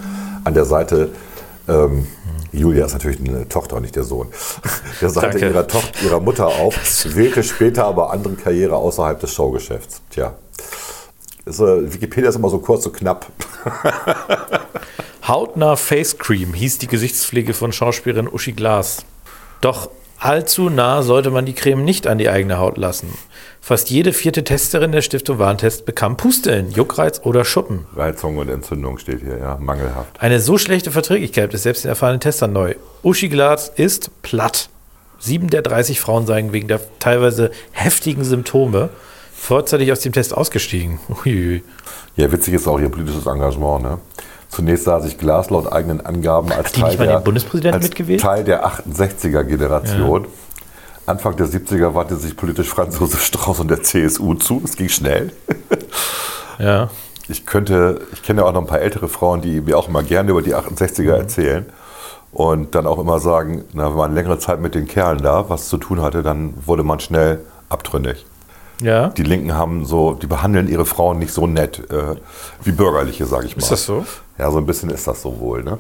[0.45, 1.11] an der Seite.
[1.69, 2.07] Ähm,
[2.53, 4.29] Julia ist natürlich eine Tochter und nicht der Sohn.
[5.01, 5.39] Der Danke.
[5.39, 6.75] ihrer, Tochter, ihrer Mutter auf,
[7.17, 10.03] wählte später aber andere Karriere außerhalb des Showgeschäfts.
[10.11, 10.35] Tja.
[11.47, 11.51] Äh,
[11.93, 13.27] Wikipedia ist immer so kurz, so knapp.
[15.27, 19.05] Hautnah Face Cream hieß die Gesichtspflege von Schauspielerin Uschi Glas.
[19.61, 23.09] Doch allzu nah sollte man die Creme nicht an die eigene Haut lassen.
[23.61, 27.87] Fast jede vierte Testerin der Stiftung Warentest bekam Pusteln, Juckreiz oder Schuppen.
[27.95, 30.21] Reizung und Entzündung steht hier, ja, mangelhaft.
[30.21, 32.75] Eine so schlechte Verträglichkeit ist selbst den erfahrenen Testern neu.
[33.03, 34.69] Uschi Glas ist platt.
[35.21, 38.91] Sieben der 30 Frauen seien wegen der teilweise heftigen Symptome
[39.43, 41.01] vorzeitig aus dem Test ausgestiegen.
[41.09, 41.65] Uiuiui.
[42.17, 43.83] Ja, witzig ist auch ihr politisches Engagement.
[43.83, 43.99] Ne?
[44.49, 48.21] Zunächst sah sich Glas laut eigenen Angaben als, Teil der, als mitgewählt?
[48.21, 50.27] Teil der 68er-Generation.
[51.07, 54.63] Anfang der 70er wandte sich politisch Franz Josef Strauß und der CSU zu.
[54.65, 55.33] Es ging schnell.
[56.59, 56.91] Ja.
[57.29, 60.05] Ich könnte, ich kenne ja auch noch ein paar ältere Frauen, die mir auch immer
[60.05, 61.67] gerne über die 68er erzählen
[62.31, 65.69] und dann auch immer sagen, na, wenn man längere Zeit mit den Kerlen da was
[65.69, 68.27] zu tun hatte, dann wurde man schnell abtrünnig.
[68.83, 69.09] Ja.
[69.09, 72.17] Die Linken haben so, die behandeln ihre Frauen nicht so nett äh,
[72.65, 73.63] wie Bürgerliche, sage ich mal.
[73.63, 74.05] Ist das so?
[74.39, 75.63] Ja, so ein bisschen ist das so wohl.
[75.63, 75.79] Ne?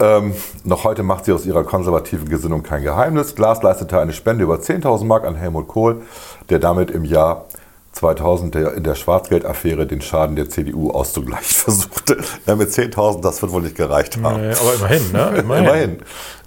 [0.00, 3.34] Ähm, noch heute macht sie aus ihrer konservativen Gesinnung kein Geheimnis.
[3.34, 6.02] Glas leistete eine Spende über 10.000 Mark an Helmut Kohl,
[6.50, 7.46] der damit im Jahr
[7.92, 12.18] 2000 der, in der Schwarzgeldaffäre den Schaden der CDU auszugleichen versuchte.
[12.46, 14.40] Ja, mit 10.000, das wird wohl nicht gereicht haben.
[14.42, 15.28] Äh, aber immerhin, ne?
[15.38, 15.64] Immerhin.
[15.64, 15.98] Immerhin.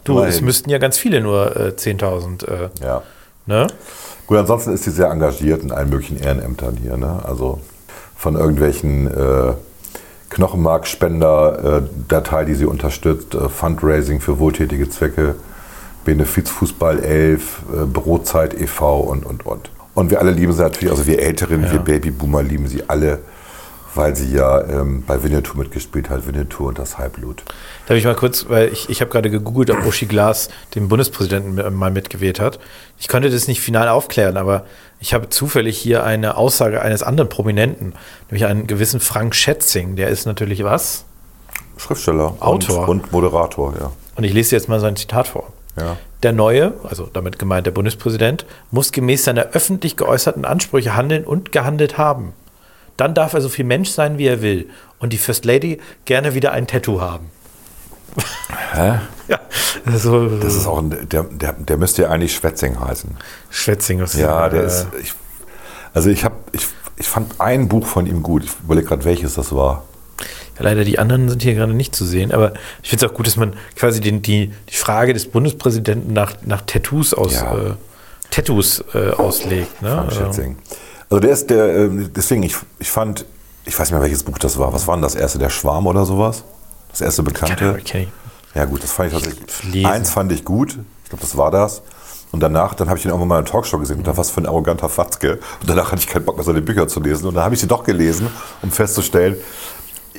[0.06, 0.46] Du, es Immerhin.
[0.46, 2.48] müssten ja ganz viele nur äh, 10.000.
[2.48, 3.02] Äh, Ja.
[3.52, 3.68] Ne?
[4.28, 6.98] Gut, ansonsten ist sie sehr engagiert in allen möglichen Ehrenämtern hier.
[6.98, 7.20] Ne?
[7.24, 7.60] Also
[8.16, 9.54] von irgendwelchen äh,
[10.30, 15.36] Knochenmarkspender-Datei, die sie unterstützt, äh, Fundraising für wohltätige Zwecke,
[16.06, 19.02] Benefizfußball 11, äh, Brotzeit e.V.
[19.02, 19.70] und, und, und.
[19.94, 23.20] Und wir alle lieben sie natürlich, also wir Älteren, wir Babyboomer lieben sie alle,
[23.96, 27.44] weil sie ja ähm, bei Winnetou mitgespielt hat, Winnetou und das Halbblut.
[27.88, 31.56] Darf ich mal kurz, weil ich, ich habe gerade gegoogelt, ob Uschi Glas den Bundespräsidenten
[31.56, 32.60] mi- mal mitgewählt hat.
[33.00, 34.66] Ich konnte das nicht final aufklären, aber
[35.00, 37.94] ich habe zufällig hier eine Aussage eines anderen Prominenten,
[38.30, 39.96] nämlich einen gewissen Frank Schätzing.
[39.96, 41.06] Der ist natürlich was?
[41.78, 42.88] Schriftsteller Autor.
[42.88, 43.92] Und, und Moderator, ja.
[44.16, 45.52] Und ich lese jetzt mal sein Zitat vor.
[45.78, 45.98] ja.
[46.22, 51.52] Der neue, also damit gemeint der Bundespräsident, muss gemäß seiner öffentlich geäußerten Ansprüche handeln und
[51.52, 52.34] gehandelt haben.
[53.02, 54.70] Dann darf er so viel Mensch sein, wie er will.
[55.00, 57.32] Und die First Lady gerne wieder ein Tattoo haben.
[58.74, 59.00] Hä?
[59.28, 59.40] Ja,
[59.98, 63.18] so Das ist auch ein, der, der, der müsste ja eigentlich Schwätzing heißen.
[63.50, 64.02] Schwätzing.
[64.02, 64.86] Was Ja, der äh, ist.
[65.02, 65.16] Ich,
[65.96, 68.44] also ich habe, ich, ich fand ein Buch von ihm gut.
[68.44, 69.84] Ich überlege gerade, welches das war.
[70.60, 73.16] Ja, leider die anderen sind hier gerade nicht zu sehen, aber ich finde es auch
[73.16, 77.58] gut, dass man quasi den, die, die Frage des Bundespräsidenten nach, nach Tattoos aus Ja.
[77.58, 77.74] äh,
[78.30, 79.82] Tattoos äh, auslegt.
[79.82, 79.90] Ne?
[79.90, 80.58] Frank Also, Schätzing.
[80.70, 83.26] Also der ist der, äh, deswegen, ich, ich fand,
[83.66, 84.74] ich weiß nicht mehr, welches Buch das war.
[84.74, 85.40] Was war denn das erste?
[85.40, 86.44] Der Schwarm oder sowas?
[86.90, 87.80] Das erste bekannte?
[87.84, 88.08] Ich.
[88.54, 89.64] Ja, gut, das fand ich tatsächlich.
[89.64, 89.86] lesen.
[89.86, 90.78] Eins fand ich gut.
[91.04, 91.82] Ich glaube, das war das.
[92.32, 93.98] Und danach, dann habe ich ihn irgendwann mal in einer Talkshow gesehen.
[93.98, 95.40] Und da was für ein arroganter Fatzke.
[95.60, 97.28] Und danach hatte ich keinen Bock mehr, seine Bücher zu lesen.
[97.28, 98.28] Und dann habe ich sie doch gelesen,
[98.62, 99.36] um festzustellen,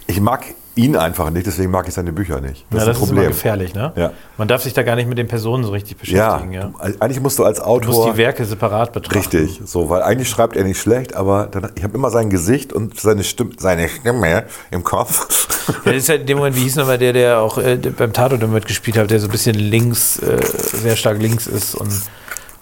[0.07, 0.45] ich mag
[0.75, 2.65] ihn einfach nicht, deswegen mag ich seine Bücher nicht.
[2.71, 3.75] ja, das ist immer gefährlich.
[3.75, 3.93] Ne?
[3.95, 4.13] Ja.
[4.39, 6.53] Man darf sich da gar nicht mit den Personen so richtig Ja, beschäftigen.
[6.55, 6.65] Ja.
[6.67, 8.13] du- eigentlich musst du als Du musst Autor.
[8.13, 9.19] die Werke separat betrachten.
[9.19, 12.73] Richtig, so, weil eigentlich schreibt er nicht schlecht, aber dann, ich habe immer sein Gesicht
[12.73, 15.47] und seine Stimme, seine Stimme im Kopf.
[15.85, 18.13] Ja, das ist halt in dem Moment, wie hieß nochmal der, der auch äh, beim
[18.13, 21.93] Tatort mitgespielt hat, der so ein bisschen links, äh, sehr stark links ist und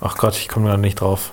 [0.00, 1.32] ach Gott, ich komme da nicht drauf.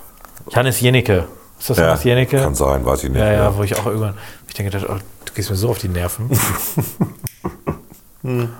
[0.54, 1.24] Hannes Jennecke.
[1.58, 2.38] Ist das Hannes Jennecke?
[2.38, 3.18] kann sein, weiß ich nicht.
[3.18, 4.14] Ja, ja, wo ich auch irgendwann,
[4.46, 4.94] ich denke, oh,
[5.28, 6.30] du gehst mir so auf die Nerven.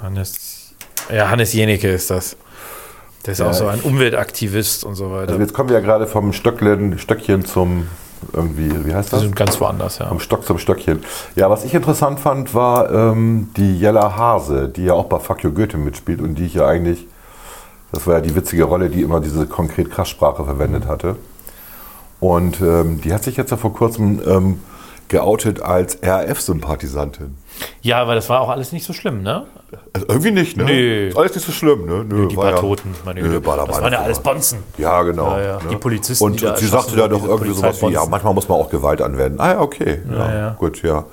[0.02, 0.74] Hannes,
[1.12, 2.36] ja, Hannes Jennecke ist das.
[3.26, 5.30] Der ist Ja, auch so ein Umweltaktivist und so weiter.
[5.32, 7.88] Also jetzt kommen wir ja gerade vom Stöckchen, Stöckchen zum
[8.32, 9.20] irgendwie, wie heißt Die das?
[9.22, 10.08] sind ganz woanders, ja.
[10.08, 11.04] Vom Stock zum Stöckchen.
[11.36, 15.44] Ja, was ich interessant fand, war ähm, die Jella Hase, die ja auch bei Fuck
[15.44, 17.06] You Goethe mitspielt und die ich ja eigentlich,
[17.92, 21.16] das war ja die witzige Rolle, die immer diese konkret Krasssprache verwendet hatte.
[22.20, 24.60] Und ähm, die hat sich jetzt ja vor kurzem ähm,
[25.08, 27.36] geoutet als RAF-Sympathisantin.
[27.82, 29.44] Ja, aber das war auch alles nicht so schlimm, ne?
[29.92, 30.64] Also irgendwie nicht, ne?
[30.64, 31.12] Nee.
[31.14, 32.04] Alles nicht so schlimm, ne?
[32.08, 33.46] Nö, Die war paar ja- Toten, meine Nö, Güte.
[33.46, 34.20] war da Das waren ja alles.
[34.20, 34.58] Bonzen.
[34.78, 35.32] Ja, genau.
[35.36, 35.52] Ja, ja.
[35.56, 35.62] ne?
[35.70, 38.58] Die Polizisten, Und die sie sagte da doch irgendwie sowas wie, ja, manchmal muss man
[38.58, 39.40] auch Gewalt anwenden.
[39.40, 40.00] Ah ja, okay.
[40.10, 40.50] Ja, ja.
[40.58, 41.04] Gut, ja.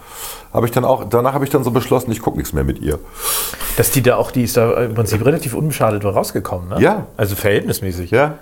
[0.53, 2.79] Habe ich dann auch, danach habe ich dann so beschlossen, ich gucke nichts mehr mit
[2.79, 2.99] ihr.
[3.75, 6.79] Dass die da auch, die ist da im Prinzip relativ unbeschadet rausgekommen, ne?
[6.79, 7.07] Ja.
[7.17, 8.11] Also verhältnismäßig.
[8.11, 8.35] Ja?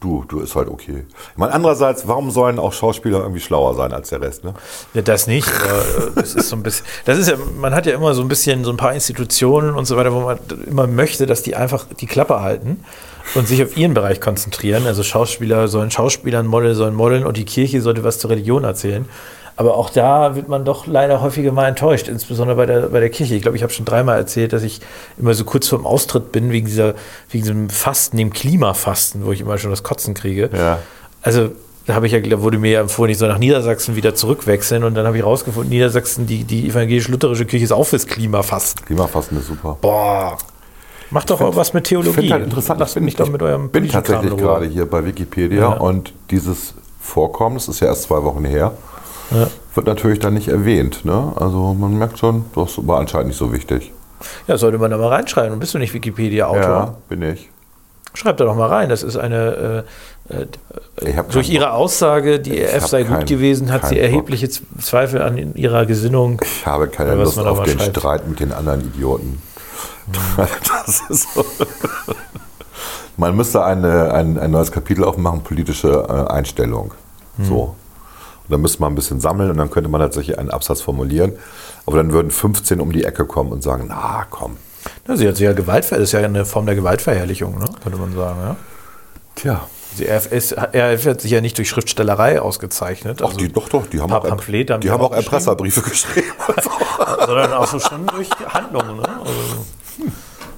[0.00, 1.04] Du, du ist halt okay.
[1.32, 4.54] Ich meine, andererseits, warum sollen auch Schauspieler irgendwie schlauer sein als der Rest, ne?
[4.94, 5.48] Ja, das nicht.
[5.48, 6.86] äh, Das ist so ein bisschen.
[7.04, 9.86] Das ist ja, man hat ja immer so ein bisschen so ein paar Institutionen und
[9.86, 10.38] so weiter, wo man
[10.68, 12.84] immer möchte, dass die einfach die Klappe halten
[13.34, 14.86] und sich auf ihren Bereich konzentrieren.
[14.86, 19.04] Also Schauspieler sollen Schauspielern, Model sollen modeln und die Kirche sollte was zur Religion erzählen.
[19.58, 23.10] Aber auch da wird man doch leider häufiger mal enttäuscht, insbesondere bei der, bei der
[23.10, 23.34] Kirche.
[23.34, 24.80] Ich glaube, ich habe schon dreimal erzählt, dass ich
[25.18, 26.94] immer so kurz vorm Austritt bin, wegen, dieser,
[27.28, 30.48] wegen diesem Fasten, dem Klimafasten, wo ich immer schon das Kotzen kriege.
[30.56, 30.78] Ja.
[31.22, 31.50] Also
[31.86, 34.84] da habe ich ja, da wurde mir ja empfohlen, ich soll nach Niedersachsen wieder zurückwechseln
[34.84, 38.86] und dann habe ich rausgefunden, Niedersachsen, die, die evangelisch-lutherische Kirche ist auch fürs Klimafasten.
[38.86, 39.76] Klimafasten ist super.
[39.80, 40.38] Boah.
[41.10, 42.10] Macht doch auch was mit Theologie.
[42.10, 44.86] Ich finde halt interessant, Lasst ich bin, mich doch mit eurem bin tatsächlich gerade hier
[44.86, 45.68] bei Wikipedia Ja.
[45.78, 48.72] und dieses Vorkommen, das ist ja erst zwei Wochen her,
[49.30, 49.46] Ja.
[49.74, 51.04] wird natürlich dann nicht erwähnt.
[51.04, 51.32] Ne?
[51.36, 53.92] Also man merkt schon, das war anscheinend nicht so wichtig.
[54.46, 55.52] Ja, sollte man da mal reinschreiben.
[55.52, 56.60] Und bist du nicht Wikipedia-Autor?
[56.62, 57.50] Ja, bin ich.
[58.14, 58.88] Schreib da doch mal rein.
[58.88, 59.84] Das ist eine,
[60.30, 60.34] äh,
[61.04, 64.02] äh, durch ihre Aussage, die EF sei gut keinen- gewesen, hat sie Bock.
[64.04, 66.40] erhebliche Z- Zweifel an ihrer Gesinnung.
[66.42, 67.96] Ich habe keine Lust auf den schreibt.
[67.96, 69.40] Streit mit den anderen Idioten.
[70.36, 71.44] Das ist so.
[73.16, 76.94] Man müsste eine, ein, ein neues Kapitel aufmachen, politische äh, Einstellung.
[77.42, 77.74] So.
[78.48, 81.32] Und dann müsste man ein bisschen sammeln und dann könnte man tatsächlich einen Absatz formulieren.
[81.84, 84.56] Aber dann würden 15 um die Ecke kommen und sagen, na komm.
[85.06, 87.66] Ja, sie hat sich ja Gewaltver das ist ja eine Form der Gewaltverherrlichung, ne?
[87.82, 88.38] könnte man sagen.
[88.40, 88.56] Ja?
[89.34, 89.60] Tja.
[89.98, 93.86] Die RF, ist, RF hat sich ja nicht durch Schriftstellerei ausgezeichnet, Ach, die, doch, doch,
[93.86, 96.26] die haben Also auch, Pamphlete haben die haben auch auch Erpresserbriefe geschrieben.
[97.26, 98.96] sondern auch so schon durch Handlungen.
[98.96, 99.08] Ne?
[99.20, 100.12] Also,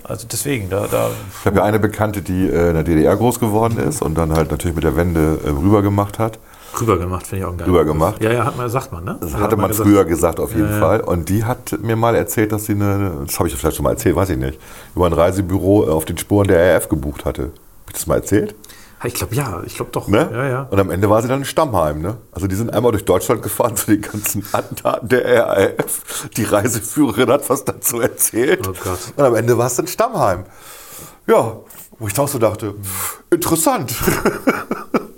[0.05, 1.11] also deswegen, da, da
[1.41, 4.33] Ich habe ja eine Bekannte, die äh, in der DDR groß geworden ist und dann
[4.33, 6.39] halt natürlich mit der Wende äh, rüber gemacht hat.
[6.81, 7.67] Rüber gemacht, finde ich auch geil.
[7.69, 8.23] Rüber gemacht?
[8.23, 9.17] Ja, ja, hat man, sagt man, ne?
[9.21, 9.89] Das Hat hatte man gesagt.
[9.89, 10.79] früher gesagt, auf jeden Ja.
[10.79, 11.01] Fall.
[11.01, 13.91] Und die hat mir mal erzählt, dass sie eine, das habe ich vielleicht schon mal
[13.91, 14.59] erzählt, weiß ich nicht,
[14.95, 17.43] über ein Reisebüro äh, auf den Spuren der RAF gebucht hatte.
[17.43, 17.53] Habe
[17.89, 18.55] ich das mal erzählt?
[19.03, 20.09] Ich glaube, ja, ich glaube doch.
[20.09, 20.29] Ne?
[20.31, 20.63] Ja, ja.
[20.71, 22.03] Und am Ende war sie dann in Stammheim.
[22.03, 22.19] Ne?
[22.33, 26.29] Also die sind einmal durch Deutschland gefahren zu den ganzen Attentaten der RAF.
[26.37, 28.69] Die Reiseführerin hat was dazu erzählt.
[28.69, 28.99] Oh Gott.
[29.17, 30.45] Und am Ende war es in Stammheim.
[31.27, 31.57] Ja,
[31.99, 32.75] wo ich auch so dachte,
[33.31, 33.95] interessant.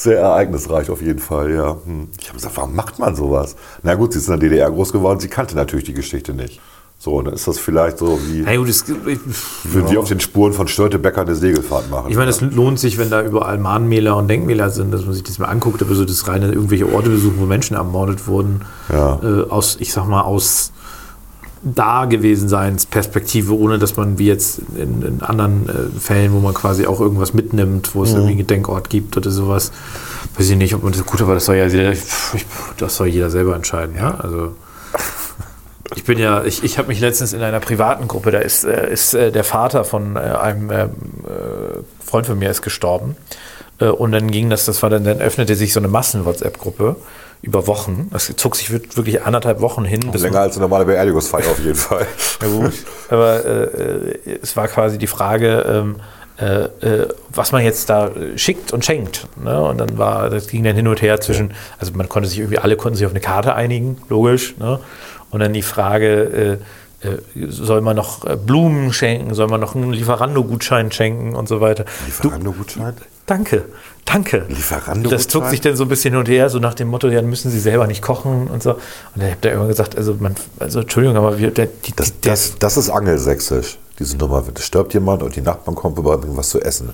[0.00, 1.76] Sehr ereignisreich auf jeden Fall, ja.
[1.84, 2.08] Hm.
[2.18, 3.54] Ich habe gesagt, warum macht man sowas?
[3.82, 6.58] Na gut, sie ist in der DDR groß geworden, sie kannte natürlich die Geschichte nicht.
[6.98, 9.18] So, und dann ist das vielleicht so wie, Hey, gut, das, ich,
[9.64, 12.10] würden die auf den Spuren von Störtebecker eine Segelfahrt machen.
[12.10, 15.22] ich meine, es lohnt sich, wenn da überall Mahnmäler und Denkmäler sind, dass man sich
[15.22, 19.20] das mal anguckt, aber so das reine irgendwelche Orte besuchen, wo Menschen ermordet wurden, Ja.
[19.22, 20.72] äh, aus, ich sag mal, aus
[21.62, 26.38] da gewesen seins Perspektive, ohne dass man wie jetzt in, in anderen äh, Fällen, wo
[26.38, 29.70] man quasi auch irgendwas mitnimmt, wo es irgendwie einen Gedenkort gibt oder sowas,
[30.36, 31.92] weiß ich nicht, ob man das gut, aber das soll ja jeder,
[32.78, 34.14] das soll jeder selber entscheiden, ja.
[34.14, 34.54] Also
[35.96, 38.90] ich bin ja, ich, ich habe mich letztens in einer privaten Gruppe, da ist, äh,
[38.90, 40.90] ist äh, der Vater von äh, einem ähm,
[41.24, 43.16] äh, Freund von mir ist gestorben.
[43.80, 46.96] Äh, und dann ging das, das war dann, dann öffnete sich so eine Massen-WhatsApp-Gruppe
[47.42, 48.08] über Wochen.
[48.12, 50.00] Das zog sich wir- wirklich anderthalb Wochen hin.
[50.12, 52.06] bis Länger als eine normale Beerdigungsfeier auf jeden Fall.
[52.42, 52.72] ja, gut.
[53.08, 55.96] Aber äh, es war quasi die Frage, ähm,
[56.38, 59.26] äh, äh, was man jetzt da schickt und schenkt.
[59.42, 59.60] Ne?
[59.62, 62.58] Und dann war, das ging dann hin und her zwischen, also man konnte sich irgendwie,
[62.58, 64.56] alle konnten sich auf eine Karte einigen, logisch.
[64.58, 64.80] Ne?
[65.30, 66.58] Und dann die Frage,
[67.02, 67.18] äh, äh,
[67.48, 71.84] soll man noch äh, Blumen schenken, soll man noch einen Lieferando-Gutschein schenken und so weiter.
[72.06, 72.94] Lieferando-Gutschein?
[73.30, 73.66] Danke,
[74.06, 74.44] danke.
[74.48, 75.18] Lieferando-Gutschein?
[75.18, 77.20] Das zog sich dann so ein bisschen hin und her, so nach dem Motto, ja,
[77.20, 78.72] dann müssen Sie selber nicht kochen und so.
[78.72, 78.80] Und
[79.22, 82.32] dann habt ihr irgendwann gesagt, also, man, also Entschuldigung, aber wir, der, die, Das, der,
[82.32, 84.42] das, das ist angelsächsisch, diese Nummer.
[84.54, 86.92] Es stirbt jemand und die Nachbarn kommen vorbei bringen was zu essen.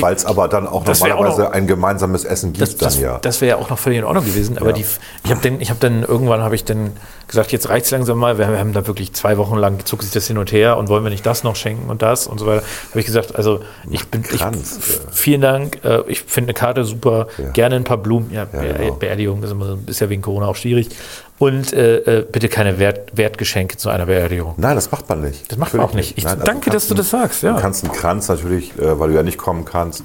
[0.00, 2.94] Weil es aber dann auch wär auch normalerweise noch- ein gemeinsames Essen gibt das, das,
[2.94, 3.18] dann ja.
[3.18, 4.56] das wäre ja auch noch völlig in Ordnung gewesen.
[4.58, 4.72] Aber Ja.
[4.72, 4.84] die,
[5.24, 6.92] ich habe dann, ich habe dann irgendwann habe ich dann
[7.28, 8.38] gesagt, jetzt reicht's langsam mal.
[8.38, 10.76] Wir haben, wir haben da wirklich zwei Wochen lang zog sich das hin und her
[10.78, 12.62] und wollen wir nicht das noch schenken und das und so weiter.
[12.90, 13.60] Habe ich gesagt, also
[13.90, 14.42] ich bin, ich,
[15.10, 15.78] vielen Dank.
[15.84, 17.28] Äh, ich finde eine Karte super.
[17.38, 17.50] Ja.
[17.50, 18.30] Gerne ein paar Blumen.
[18.32, 18.94] Ja, Be genau.
[18.94, 20.88] Beerdigung ist, immer, so- ist ja wegen Corona auch schwierig.
[21.42, 24.54] Und äh, äh, bitte keine Wert, Wertgeschenke zu einer Beerdigung.
[24.58, 25.50] Nein, das macht man nicht.
[25.50, 26.16] Das macht man auch nicht.
[26.16, 27.54] Ich danke, kannst dass du das sagst, ja.
[27.54, 30.04] Du kannst einen Kranz natürlich, äh, weil du ja nicht kommen kannst,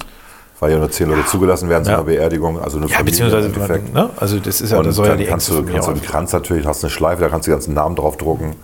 [0.59, 1.97] weil ja nur zehn Leute zugelassen werden zu Ja.
[1.97, 3.93] einer Beerdigung, also eine Ja, Familie beziehungsweise, im Endeffekt.
[3.93, 4.09] man, ne?
[4.17, 6.33] also das ist ja, Und das soll ja die kannst du, kannst du einen Kranz
[6.33, 8.55] natürlich, hast eine Schleife, da kannst du die ganzen Namen drauf drucken.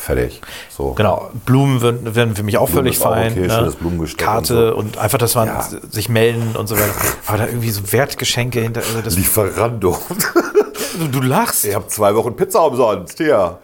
[0.00, 0.40] Fertig.
[0.74, 0.92] So.
[0.92, 3.32] Genau, Blumen würden, wären für mich auch Blumen völlig fein.
[3.32, 4.06] okay, ne?
[4.16, 5.00] Karte und und, so.
[5.00, 5.68] einfach, dass man Ja.
[5.90, 6.92] sich melden und so weiter.
[7.26, 8.80] Aber da irgendwie so Wertgeschenke hinter.
[8.80, 9.98] Also das, Lieferando.
[10.98, 11.64] Du, du lachst.
[11.64, 13.18] Ich habe zwei Wochen Pizza umsonst.
[13.18, 13.58] Hier.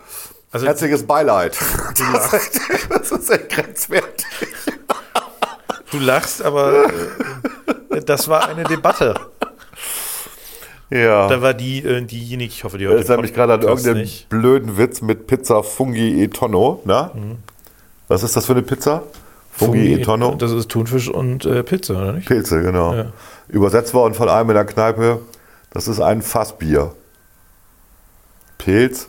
[0.52, 1.56] Also- Herzliches Beileid.
[2.12, 2.60] Das, ist-
[2.90, 4.26] das ist echt grenzwertig.
[5.90, 6.84] Du lachst, aber
[7.90, 9.14] äh, das war eine Debatte.
[10.94, 11.26] Ja.
[11.28, 14.28] Da war die, äh, diejenige, ich hoffe, die heute erinnere mich gerade an irgendeinen nicht.
[14.28, 16.80] blöden Witz mit Pizza Fungi e Tonno.
[16.84, 17.10] Na?
[18.06, 19.02] Was ist das für eine Pizza?
[19.50, 20.36] Fungi, e Tonno?
[20.36, 22.28] Das ist Thunfisch und äh, Pizza, oder nicht?
[22.28, 22.94] Pilze, genau.
[22.94, 23.12] Ja.
[23.48, 25.20] Übersetzt worden von einem in der Kneipe.
[25.72, 26.94] Das ist ein Fassbier.
[28.58, 29.08] Pilz?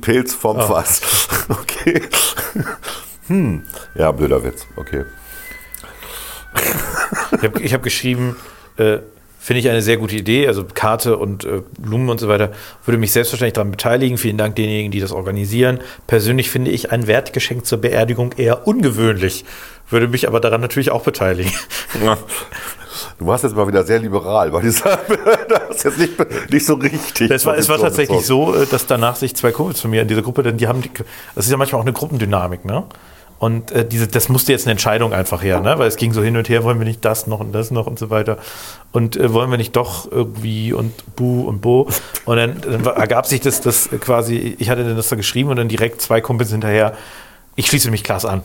[0.00, 0.62] Pilz vom Ah.
[0.62, 1.00] Fass.
[1.48, 2.02] Okay.
[3.28, 3.64] Hm.
[3.94, 4.66] Ja, blöder Witz.
[4.76, 5.04] Okay.
[7.32, 8.36] Ich habe hab geschrieben,
[8.78, 8.98] äh,
[9.44, 12.52] finde ich eine sehr gute Idee, also Karte und äh, Blumen und so weiter,
[12.86, 14.16] würde mich selbstverständlich daran beteiligen.
[14.16, 15.80] Vielen Dank denjenigen, die das organisieren.
[16.06, 19.44] Persönlich finde ich ein Wertgeschenk zur Beerdigung eher ungewöhnlich,
[19.90, 21.52] würde mich aber daran natürlich auch beteiligen.
[23.18, 24.98] Du warst jetzt mal wieder sehr liberal bei dieser.
[25.48, 27.30] das ist jetzt nicht, nicht so richtig.
[27.30, 30.08] Es war, es war tatsächlich so, äh, dass danach sich zwei Kumpels von mir in
[30.08, 30.90] dieser Gruppe, denn die haben, die,
[31.34, 32.84] das ist ja manchmal auch eine Gruppendynamik, ne?
[33.44, 35.78] Und äh, diese, das musste jetzt eine Entscheidung einfach her, ne?
[35.78, 37.86] Weil es ging so hin und her, wollen wir nicht das noch und das noch
[37.86, 38.38] und so weiter.
[38.90, 41.86] Und äh, wollen wir nicht doch irgendwie und Bu und Bo.
[42.24, 45.56] Und dann, dann ergab sich das, das quasi, ich hatte dann das da geschrieben und
[45.56, 46.94] dann direkt zwei Kumpels hinterher,
[47.54, 48.42] ich schließe mich Klaas an.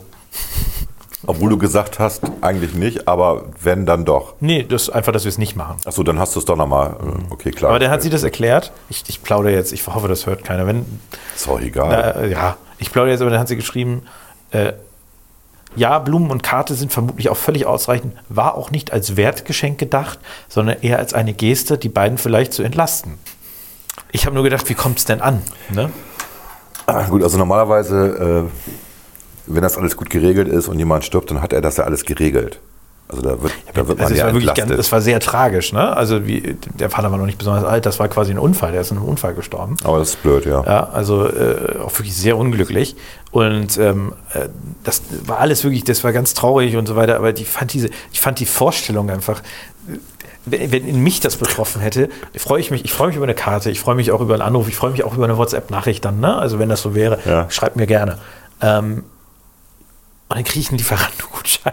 [1.26, 4.34] Obwohl du gesagt hast, eigentlich nicht, aber wenn, dann doch.
[4.40, 5.78] Nee, das ist einfach, dass wir es nicht machen.
[5.86, 6.96] Achso, dann hast du es doch nochmal.
[7.30, 7.70] Okay, klar.
[7.70, 8.70] Aber dann hat sie das erklärt.
[8.90, 10.66] Ich, ich plaudere jetzt, ich hoffe, das hört keiner.
[10.66, 10.84] Wenn,
[11.34, 12.16] ist auch egal.
[12.22, 14.02] Äh, ja, ich plaudere jetzt, aber dann hat sie geschrieben,
[14.50, 14.74] äh,
[15.76, 20.18] ja, Blumen und Karte sind vermutlich auch völlig ausreichend, war auch nicht als Wertgeschenk gedacht,
[20.48, 23.14] sondern eher als eine Geste, die beiden vielleicht zu entlasten.
[24.12, 25.42] Ich habe nur gedacht, wie kommt es denn an?
[25.72, 25.90] Ne?
[26.86, 28.72] Ah, Gut, also normalerweise, äh,
[29.46, 32.04] wenn das alles gut geregelt ist und jemand stirbt, dann hat er das ja alles
[32.04, 32.60] geregelt.
[33.10, 34.68] Also da wird, da wird man Also es ja war wirklich entlastet.
[34.76, 35.72] ganz, es war sehr tragisch.
[35.72, 35.96] Ne?
[35.96, 38.82] Also wie, der Vater war noch nicht besonders alt, das war quasi ein Unfall, der
[38.82, 39.76] ist in einem Unfall gestorben.
[39.84, 40.62] aber das ist blöd, ja.
[40.64, 42.94] Ja, also äh, auch wirklich sehr unglücklich.
[43.32, 44.48] Und ähm, äh,
[44.84, 47.16] das war alles wirklich, das war ganz traurig und so weiter.
[47.16, 49.42] Aber ich fand diese, ich fand die Vorstellung einfach,
[50.46, 53.34] wenn, wenn in mich das betroffen hätte, freue ich mich, ich freue mich über eine
[53.34, 56.04] Karte, ich freue mich auch über einen Anruf, ich freue mich auch über eine WhatsApp-Nachricht
[56.04, 56.36] dann, ne?
[56.38, 57.50] Also wenn das so wäre, Ja.
[57.50, 58.18] schreibt mir gerne.
[58.62, 59.04] Ähm,
[60.30, 61.72] und dann kriege ich einen Lieferantengutschein.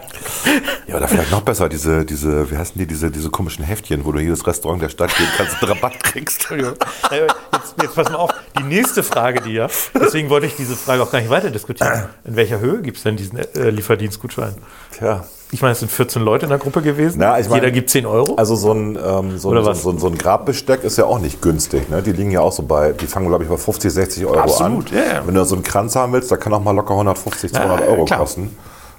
[0.88, 4.10] Ja, oder vielleicht noch besser, diese, diese, wie heißen die, diese, diese komischen Heftchen, wo
[4.10, 6.50] du jedes Restaurant der Stadt gehen kannst und Rabatt kriegst.
[6.50, 11.04] Jetzt, jetzt pass mal auf, die nächste Frage, die ja, deswegen wollte ich diese Frage
[11.04, 12.08] auch gar nicht weiter diskutieren.
[12.24, 14.56] In welcher Höhe gibt es denn diesen äh, Lieferdienstgutschein?
[14.90, 15.24] Tja.
[15.50, 17.18] Ich meine, es sind 14 Leute in der Gruppe gewesen.
[17.20, 18.34] Na, ich meine- Jeder gibt 10 Euro.
[18.34, 21.40] Also so ein, ähm, so, ein, so, ein- so ein Grabbesteck ist ja auch nicht
[21.40, 21.88] günstig.
[21.88, 22.02] Ne?
[22.02, 24.92] Die liegen ja auch so bei, die fangen glaube ich bei 50, 60 Euro Absolut,
[24.92, 24.98] an.
[24.98, 25.26] ja, ja.
[25.26, 27.86] Wenn du so einen Kranz haben willst, da kann auch mal locker 150, 200 Ja,
[27.86, 28.18] Euro klar.
[28.20, 28.54] kosten.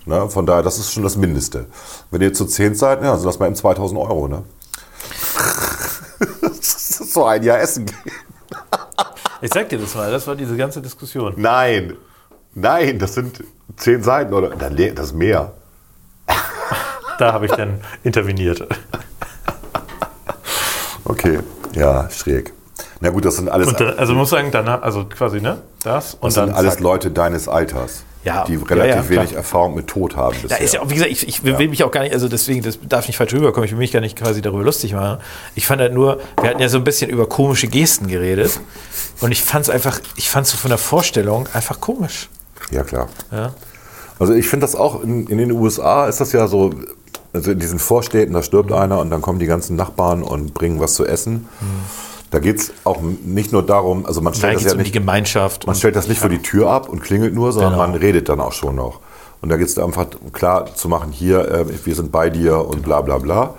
[0.05, 0.27] Ne?
[0.29, 1.67] Von daher, das ist schon das Mindeste.
[2.09, 4.27] Wenn ihr zu 10 seid, ja, sind das mal eben 2000 Euro.
[4.27, 4.41] Ne?
[6.41, 6.57] das
[6.99, 7.95] ist so ein Jahr Essen gehen.
[9.41, 11.33] ich sag dir das mal, das war diese ganze Diskussion.
[11.37, 11.93] Nein,
[12.55, 13.43] nein, das sind
[13.77, 15.51] 10 Seiten oder das ist mehr.
[17.19, 18.65] Da habe ich dann interveniert.
[21.05, 21.39] Okay,
[21.73, 22.53] ja, schräg.
[23.01, 25.61] Na gut, das sind alles, Und dann, also muss sagen, danach, also quasi, ne?
[25.83, 26.47] Das und das dann.
[26.47, 26.81] sind alles zack.
[26.81, 29.09] Leute deines Alters, Ja, die ja, relativ ja, klar.
[29.09, 30.35] wenig Erfahrung mit Tod haben.
[30.41, 30.61] Da bisher.
[30.61, 32.77] ist ja auch, wie gesagt, ich, ich will mich auch gar nicht, also deswegen, das
[32.87, 35.19] darf nicht falsch rüberkommen, ich will mich gar nicht quasi darüber lustig machen.
[35.55, 38.59] Ich fand halt nur, wir hatten ja so ein bisschen über komische Gesten geredet
[39.21, 42.29] und ich fand es einfach, ich fand es so von der Vorstellung einfach komisch.
[42.71, 43.07] Ja, klar.
[43.31, 43.53] Ja.
[44.19, 46.73] Also ich finde das auch, in, in den USA ist das ja so,
[47.33, 50.79] also in diesen Vorstädten, da stirbt einer und dann kommen die ganzen Nachbarn und bringen
[50.79, 51.47] was zu essen.
[52.31, 54.77] Da geht es auch nicht nur darum, also man Da stellt geht das ja um
[54.79, 55.65] die nicht, Gemeinschaft.
[55.67, 57.87] man stellt das nicht vor die Tür ab und klingelt nur, sondern Genau.
[57.87, 58.99] man redet dann auch schon noch.
[59.41, 62.83] Und da geht es einfach klar zu machen, hier, äh, wir sind bei dir und
[62.83, 63.53] bla bla bla.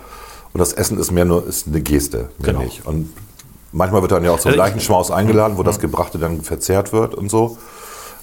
[0.53, 2.61] Und das Essen ist mehr nur ist eine Geste, mehr Genau.
[2.61, 2.85] nicht.
[2.87, 3.11] Und
[3.73, 6.93] manchmal wird dann ja auch zum Also ich- Leichenschmaus eingeladen, wo das Gebrachte dann verzehrt
[6.93, 7.57] wird und so.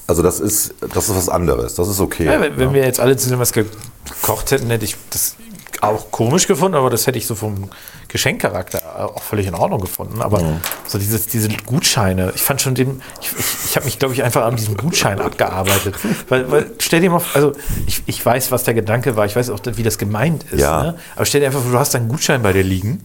[0.07, 2.25] Also das ist, das ist was anderes, das ist okay.
[2.25, 5.35] Ja, wenn, wenn wir jetzt alle zusammen was gekocht hätten, hätte ich das
[5.81, 7.69] auch komisch gefunden, aber das hätte ich so vom
[8.07, 8.81] Geschenkcharakter
[9.13, 10.21] auch völlig in Ordnung gefunden.
[10.21, 14.13] Aber so dieses, diese Gutscheine, ich fand schon den, ich, ich, ich habe mich, glaube
[14.13, 15.95] ich, einfach an diesem Gutschein abgearbeitet.
[16.29, 17.51] Weil, weil stell dir mal, also
[17.85, 20.61] ich, ich weiß, was der Gedanke war, ich weiß auch, wie das gemeint ist.
[20.61, 20.83] Ja.
[20.83, 20.99] Ne?
[21.15, 23.03] Aber stell dir einfach vor, du hast einen Gutschein bei dir liegen,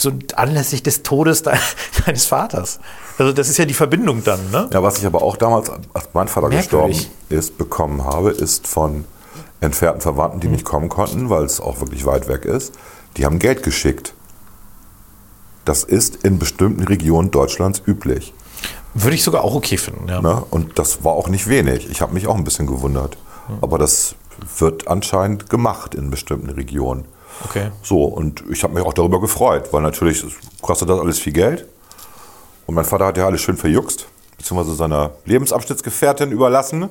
[0.00, 1.54] so anlässlich des Todes de
[2.06, 2.80] deines Vaters.
[3.18, 4.68] Also das ist ja die Verbindung dann, ne?
[4.72, 7.10] Ja, was ich aber auch damals, als mein Vater gestorben Merkwürdig.
[7.30, 9.04] ist, bekommen habe, ist von
[9.60, 12.74] entfernten Verwandten, die nicht kommen konnten, weil es auch wirklich weit weg ist.
[13.16, 14.14] Die haben Geld geschickt.
[15.64, 18.32] Das ist in bestimmten Regionen Deutschlands üblich.
[18.94, 20.22] Würde ich sogar auch okay finden, ja.
[20.22, 20.42] Ne?
[20.50, 21.90] Und das war auch nicht wenig.
[21.90, 23.16] Ich habe mich auch ein bisschen gewundert.
[23.60, 24.14] Aber das
[24.58, 27.04] wird anscheinend gemacht in bestimmten Regionen.
[27.44, 27.70] Okay.
[27.82, 30.24] So, und ich habe mich auch darüber gefreut, weil natürlich
[30.60, 31.66] kostet das alles viel Geld.
[32.66, 36.90] Und mein Vater hat ja alles schön verjuckst, beziehungsweise seiner Lebensabschnittsgefährtin überlassen,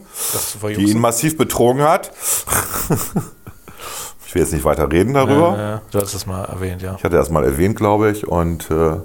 [0.64, 2.12] die ihn massiv betrogen hat.
[4.26, 5.56] ich will jetzt nicht weiter reden darüber.
[5.56, 6.96] Ja, ja, du hast es mal erwähnt, ja.
[6.98, 8.28] Ich hatte das mal erwähnt, glaube ich.
[8.28, 8.98] Und äh,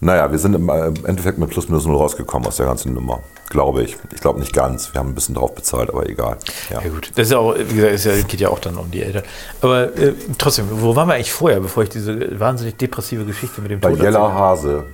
[0.00, 3.20] naja, wir sind im äh, Endeffekt mit plus minus null rausgekommen aus der ganzen Nummer.
[3.48, 3.96] Glaube ich.
[4.14, 4.92] Ich glaube nicht ganz.
[4.92, 6.36] Wir haben ein bisschen drauf bezahlt, aber egal.
[6.70, 6.80] Ja.
[6.82, 9.02] Ja gut, das ist ja auch, wie gesagt, ja, geht ja auch dann um die
[9.02, 9.24] Eltern.
[9.60, 13.70] Aber äh, trotzdem, wo waren wir eigentlich vorher, bevor ich diese wahnsinnig depressive Geschichte mit
[13.70, 14.32] dem Bei Tod Jella?
[14.32, 14.84] Hase,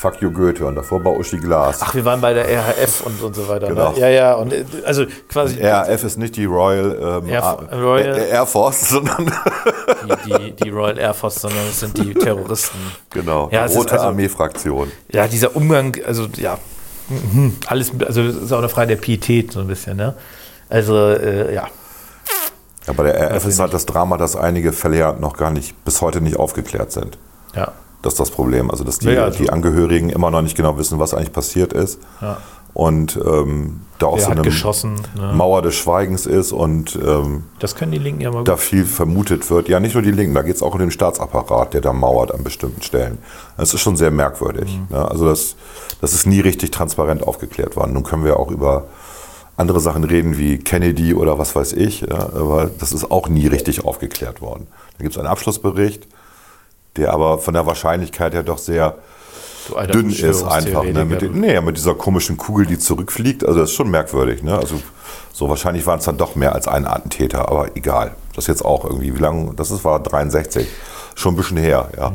[0.00, 1.80] Fuck you Goethe und davor bei Uschi Glas.
[1.82, 3.66] Ach, wir waren bei der RHF und, und so weiter.
[3.68, 3.92] Genau.
[3.92, 3.98] Ne?
[4.00, 4.54] Ja, ja, und
[4.86, 9.30] also quasi RAF ist nicht die Royal, ähm, Air- Royal- Air, Force, sondern
[10.24, 12.78] die, die, die Royal Air Force, sondern es sind die Terroristen.
[13.10, 14.90] genau, Ja, die Rote also- Armee-Fraktion.
[15.12, 16.56] Ja, dieser Umgang, also ja,
[17.10, 20.14] mhm, alles, also es ist auch eine Frage der Pietät so ein bisschen, ne?
[20.70, 21.66] Also, äh, ja.
[22.86, 25.84] Ja, bei der RAF ist halt das Drama, dass einige Fälle ja noch gar nicht,
[25.84, 27.18] bis heute nicht aufgeklärt sind.
[27.54, 27.72] Ja.
[28.02, 28.70] Das ist das Problem.
[28.70, 31.72] Also, dass die, Ja, also- die Angehörigen immer noch nicht genau wissen, was eigentlich passiert
[31.72, 31.98] ist.
[32.20, 32.38] Ja.
[32.72, 34.96] Und ähm, da auch Wer so eine?
[35.16, 35.32] Ne?
[35.34, 39.50] Mauer des Schweigens ist und ähm, Das können die Linken ja mal da viel vermutet
[39.50, 39.68] wird.
[39.68, 42.32] Ja, nicht nur die Linken, da geht es auch um den Staatsapparat, der da mauert
[42.32, 43.18] an bestimmten Stellen.
[43.56, 44.78] Das ist schon sehr merkwürdig.
[44.88, 44.96] Mhm.
[44.96, 45.08] Ne?
[45.10, 45.56] Also das,
[46.00, 47.92] das ist nie richtig transparent aufgeklärt worden.
[47.92, 48.84] Nun können wir auch über
[49.56, 53.46] andere Sachen reden wie Kennedy oder was weiß ich, ja, aber das ist auch nie
[53.46, 54.68] richtig aufgeklärt worden.
[54.96, 56.06] Da gibt es einen Abschlussbericht,
[56.96, 58.96] der aber von der Wahrscheinlichkeit her doch sehr
[59.74, 60.82] alter dünn ist einfach.
[60.84, 61.04] Ne?
[61.04, 63.44] Mit, den- nee, mit dieser komischen Kugel, die zurückfliegt.
[63.44, 64.42] Also das ist schon merkwürdig.
[64.42, 64.56] Ne?
[64.56, 64.80] Also
[65.32, 68.14] so wahrscheinlich waren es dann doch mehr als ein Attentäter, aber egal.
[68.34, 70.66] Das jetzt auch irgendwie, wie lange, das ist, war 63.
[71.14, 72.12] Schon ein bisschen her, ja.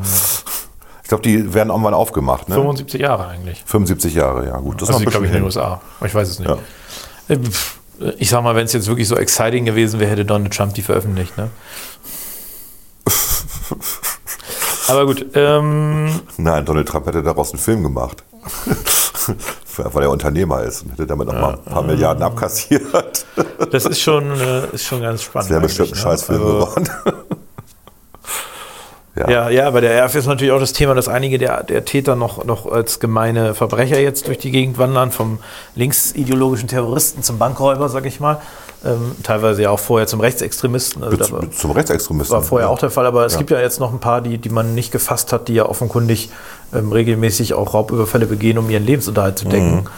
[1.04, 2.50] Ich glaube, die werden irgendwann aufgemacht.
[2.50, 2.56] Ne?
[2.56, 3.64] 75 Jahre eigentlich.
[3.66, 4.82] 75 Jahre, ja gut.
[4.82, 5.44] Das Also, ist glaube ich, in den.
[5.46, 5.80] USA.
[6.06, 6.50] Ich weiß es nicht.
[6.50, 6.58] Ja.
[7.30, 7.38] Äh,
[8.18, 10.82] Ich sag mal, wenn es jetzt wirklich so exciting gewesen wäre, hätte Donald Trump die
[10.82, 11.50] veröffentlicht, ne?
[14.88, 18.24] Aber gut, ähm, Nein, Donald Trump hätte daraus einen Film gemacht.
[19.78, 23.26] Weil er Unternehmer ist und hätte damit noch mal ein paar Milliarden abkassiert.
[23.72, 25.50] das ist schon, äh, ist schon ganz spannend.
[25.50, 26.02] Das wäre bestimmt ein ne?
[26.02, 26.90] Scheißfilm Also, geworden.
[29.16, 29.30] Ja.
[29.30, 32.16] Ja, ja, bei der RF ist natürlich auch das Thema, dass einige der, der Täter
[32.16, 35.40] noch, noch als gemeine Verbrecher jetzt durch die Gegend wandern, vom
[35.76, 38.42] linksideologischen Terroristen zum Bankräuber, sag ich mal.
[38.84, 41.04] Ähm, teilweise ja auch vorher zum Rechtsextremisten.
[41.04, 42.36] Also war- Zum- Rechtsextremisten.
[42.36, 42.74] war vorher ja.
[42.74, 43.40] auch der Fall, aber es Ja.
[43.40, 46.30] gibt ja jetzt noch ein paar, die, die man nicht gefasst hat, die ja offenkundig
[46.74, 49.80] ähm, regelmäßig auch Raubüberfälle begehen, um ihren Lebensunterhalt zu decken.
[49.80, 49.90] Äh,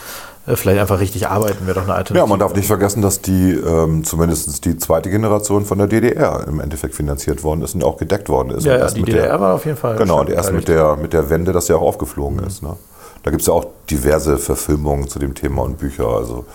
[0.56, 2.14] vielleicht einfach richtig arbeiten wäre doch eine Alternative.
[2.14, 2.20] Mhm.
[2.20, 6.46] Ja, man darf nicht vergessen, dass die ähm, zumindest die zweite Generation von der DDR
[6.48, 8.64] im Endeffekt finanziert worden ist und auch gedeckt worden ist.
[8.64, 9.98] Ja, ja, die mit DDR der, war auf jeden Fall.
[9.98, 12.64] Genau, und erst mit der, mit der Wende, dass ja auch aufgeflogen ist.
[12.64, 12.78] Ne?
[13.24, 16.08] Da gibt es ja auch diverse Verfilmungen zu dem Thema und Bücher.
[16.08, 16.46] Also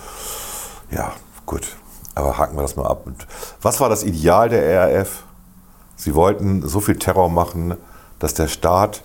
[0.90, 1.12] ja,
[1.45, 1.66] gut.
[2.14, 3.03] Aber haken wir das mal ab.
[3.07, 3.26] Und
[3.61, 5.24] was war das Ideal der RAF?
[5.97, 7.74] Sie wollten so viel Terror machen,
[8.18, 9.03] dass der Staat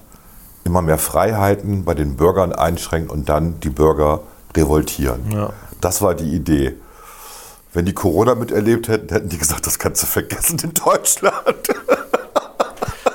[0.64, 4.22] immer mehr Freiheiten bei den Bürgern einschränkt und dann die Bürger
[4.56, 5.32] revoltieren.
[5.32, 5.54] Ja.
[5.82, 6.76] Das war die Idee.
[7.74, 11.36] Wenn die Corona miterlebt hätten, hätten die gesagt, das kannst du vergessen in Deutschland.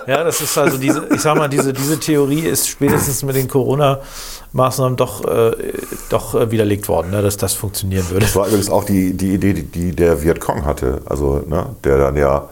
[0.07, 3.49] Ja, das ist also diese, ich sag mal, diese, diese Theorie ist spätestens mit den
[3.49, 5.53] Corona-Maßnahmen doch, äh,
[6.09, 8.27] doch äh, widerlegt worden, ne, dass das funktionieren würde.
[8.27, 11.03] Das war übrigens auch die, die Idee, die, die der Vietcong hatte.
[11.05, 12.49] Also, ne, der dann ja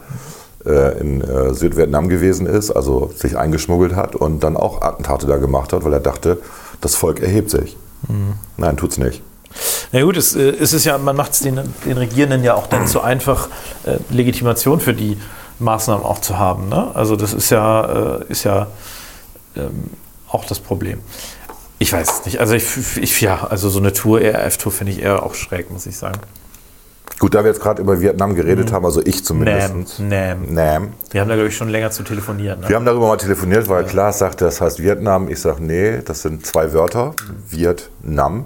[0.65, 5.37] äh, in äh, Südvietnam gewesen ist, also sich eingeschmuggelt hat und dann auch Attentate da
[5.37, 6.37] gemacht hat, weil er dachte,
[6.79, 7.77] das Volk erhebt sich.
[8.57, 9.21] Nein, tut's nicht.
[9.91, 12.67] Na gut, es, äh, es ist ja, man macht es den, den Regierenden ja auch
[12.67, 13.49] dann zu einfach,
[13.83, 15.17] äh, Legitimation für die
[15.59, 16.69] Maßnahmen auch zu haben.
[16.69, 16.91] Ne?
[16.93, 18.67] Also das ist ja, äh, ist ja
[19.55, 19.91] ähm,
[20.27, 20.99] auch das Problem.
[21.79, 22.39] Ich weiß es nicht.
[22.39, 22.65] Also ich,
[22.97, 26.19] ich ja, also so eine Tour, RF-Tour finde ich eher auch schräg, muss ich sagen.
[27.19, 29.99] Gut, da wir jetzt gerade über Vietnam geredet haben, also ich zumindest.
[29.99, 30.53] Nam, Nam.
[30.53, 30.87] Nam.
[31.11, 32.61] Wir haben da, glaube ich, schon länger zu telefonieren.
[32.61, 32.69] Ne?
[32.69, 35.27] Wir haben darüber mal telefoniert, weil Klaas sagte, das heißt Vietnam.
[35.29, 37.13] Ich sage, nee, das sind zwei Wörter.
[37.47, 38.45] Vietnam.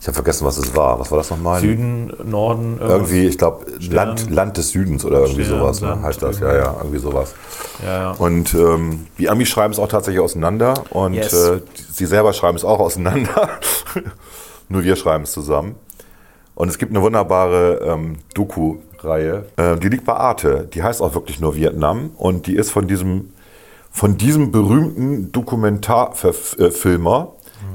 [0.00, 0.98] Ich habe vergessen, was es war.
[0.98, 1.60] Was war das nochmal?
[1.60, 2.90] Süden, Norden, irgendwas.
[2.90, 6.40] Irgendwie, ich glaube, Land, Land des Südens oder irgendwie Stern, sowas ne, heißt das.
[6.40, 6.64] Ja, irgendwie.
[6.66, 7.34] ja, irgendwie sowas.
[7.84, 8.10] Ja, ja.
[8.10, 11.32] Und ähm, die Amis schreiben es auch tatsächlich auseinander und Yes.
[11.32, 11.60] äh,
[11.92, 13.48] sie selber schreiben es auch auseinander.
[14.68, 15.76] Nur wir schreiben es zusammen.
[16.54, 20.68] Und es gibt eine wunderbare ähm, Doku-Reihe, äh, die liegt bei Arte.
[20.72, 23.32] Die heißt auch wirklich nur Vietnam und die ist von diesem,
[23.90, 27.32] von diesem berühmten Dokumentarfilmer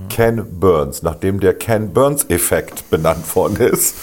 [0.10, 3.96] Ken Burns, nachdem der Ken Burns-Effekt benannt worden ist.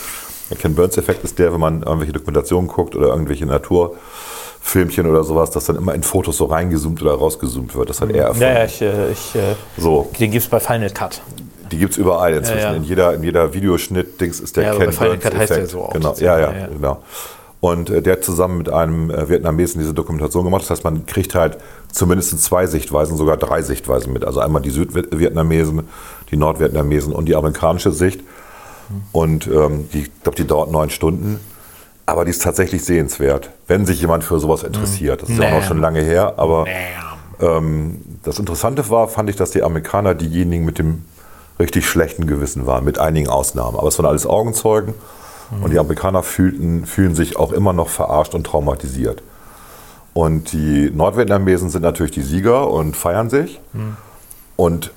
[0.51, 5.51] Der Ken Burns-Effekt ist der, wenn man irgendwelche Dokumentationen guckt oder irgendwelche Naturfilmchen oder sowas,
[5.51, 7.91] dass dann immer in Fotos so reingezoomt oder rausgezoomt wird.
[7.91, 8.43] Das hat er erfunden.
[8.43, 11.23] ja, ja, ich, äh, ich, äh, So, den gibt es bei Final Cut.
[11.71, 12.59] Die gibt es überall inzwischen.
[12.61, 12.77] Ja, ja.
[12.77, 16.15] In jeder, in jeder Videoschnitt-Dings ist der Ja, Ken Burns heißt der so auch Genau,
[16.19, 16.67] ja, ja, Ja, ja.
[16.69, 17.03] genau.
[17.61, 20.63] Und äh, der hat zusammen mit einem äh, Vietnamesen diese Dokumentation gemacht.
[20.63, 21.57] Das heißt, man kriegt halt
[21.91, 24.25] zumindest zwei Sichtweisen, sogar drei Sichtweisen mit.
[24.25, 25.89] Also einmal die Südvietnamesen,
[26.31, 28.21] die Nordvietnamesen und die amerikanische Sicht.
[29.13, 31.41] Und ähm, die, ich glaube, die dauert neun Stunden.
[32.05, 35.23] Aber die ist tatsächlich sehenswert, wenn sich jemand für sowas interessiert.
[35.23, 36.67] Das ist ja auch noch schon lange her, aber
[37.41, 41.07] ähm, das Interessante war, fand ich, dass die Amerikaner diejenigen mit dem
[41.59, 43.77] richtig schlechten Gewissen waren, mit einigen Ausnahmen.
[43.79, 44.95] Aber es waren alles Augenzeugen
[45.63, 49.23] und die Amerikaner fühlten, fühlen sich auch immer noch verarscht und traumatisiert.
[50.13, 53.61] Und die Nordvietnamesen sind natürlich die Sieger und feiern sich
[54.57, 54.93] und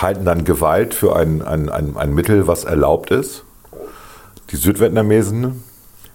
[0.00, 3.44] halten dann Gewalt für ein, ein, ein, ein Mittel, was erlaubt ist.
[4.50, 5.62] Die Südvietnamesen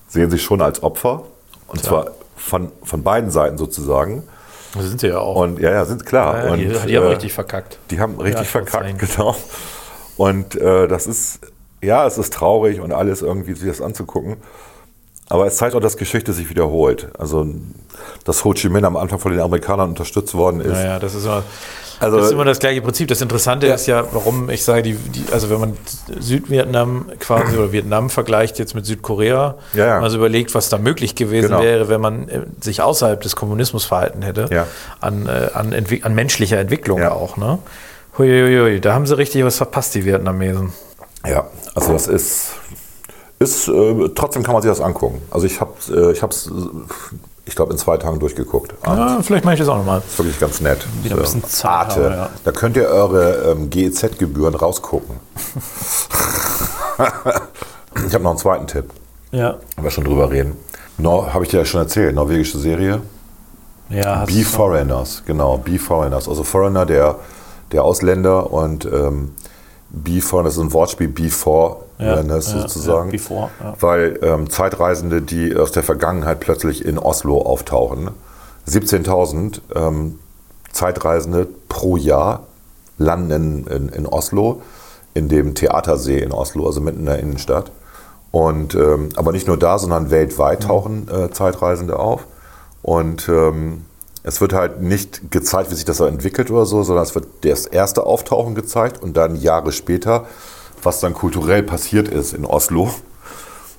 [0.07, 1.23] sehen sich schon als Opfer,
[1.67, 1.89] und Tja.
[1.89, 4.23] zwar von, von beiden Seiten sozusagen.
[4.77, 5.35] Das sind sie ja auch.
[5.35, 6.45] Und ja, ja, sind klar.
[6.45, 7.79] ja, und, die, die haben äh, richtig verkackt.
[7.91, 9.35] die haben richtig Ja, verkackt, genau.
[10.17, 11.39] Und äh, das ist,
[11.81, 14.37] ja, es ist traurig und alles irgendwie sich das anzugucken.
[15.29, 17.09] Aber es zeigt auch, dass Geschichte sich wiederholt.
[17.17, 17.45] Also,
[18.23, 20.71] dass Ho Chi Minh am Anfang von den Amerikanern unterstützt worden ist.
[20.73, 21.43] Naja, das ist immer,
[21.99, 23.07] Also- das ist immer das gleiche Prinzip.
[23.07, 23.75] Das Interessante Ja.
[23.75, 25.77] ist ja, warum ich sage, die, die, also wenn man
[26.19, 29.99] Südvietnam quasi oder Vietnam vergleicht jetzt mit Südkorea, Ja, ja.
[29.99, 31.61] also überlegt, was da möglich gewesen Genau.
[31.63, 34.67] wäre, wenn man äh, sich außerhalb des Kommunismus verhalten hätte, Ja.
[35.01, 35.73] an, äh, an,
[36.03, 37.37] an menschlicher Entwicklung auch.
[37.37, 37.59] Ne?
[38.17, 40.73] Huiuiui, da haben sie richtig was verpasst, die Vietnamesen.
[41.25, 42.51] Ja, also das ist,
[43.39, 45.21] ist äh, trotzdem kann man sich das angucken.
[45.29, 46.51] Also ich habe äh, ich hab's, äh,
[47.47, 48.73] ich glaube, in zwei Tagen durchgeguckt.
[48.85, 50.01] Ja, vielleicht mache ich das auch nochmal.
[50.05, 50.85] ist wirklich ganz nett.
[51.01, 52.03] Wieder ein bisschen Zeit Arte.
[52.03, 52.29] haben, ja.
[52.43, 55.15] Da könnt ihr eure ähm, GEZ-Gebühren rausgucken.
[58.05, 58.91] ich habe noch einen zweiten Tipp.
[59.31, 59.55] Ja.
[59.75, 60.57] Wenn wir schon drüber reden.
[60.97, 63.01] No, habe ich dir ja schon erzählt, norwegische Serie.
[63.89, 66.27] Ja, hast Be Foreigners, genau, Be Foreigners.
[66.27, 67.15] Also Foreigner, der,
[67.71, 69.33] der Ausländer und ähm,
[69.89, 73.07] Be Foreigners ist ein Wortspiel, Be Foreigners ja, sozusagen.
[73.07, 73.73] ja, before, ja.
[73.79, 78.11] Weil ähm, Zeitreisende, die aus der Vergangenheit plötzlich in Oslo auftauchen,
[78.67, 80.19] 17.000 ähm,
[80.71, 82.43] Zeitreisende pro Jahr
[82.97, 84.61] landen in, in, in Oslo,
[85.13, 87.71] in dem Theatersee in Oslo, also mitten in der Innenstadt.
[88.31, 92.25] Und, ähm, aber nicht nur da, sondern weltweit tauchen äh, Zeitreisende auf.
[92.81, 93.85] Und ähm,
[94.27, 97.27] es wird halt nicht gezeigt, wie sich das so entwickelt oder so, sondern es wird
[97.41, 100.25] das erste Auftauchen gezeigt und dann Jahre später,
[100.83, 102.83] was dann kulturell passiert ist in Oslo.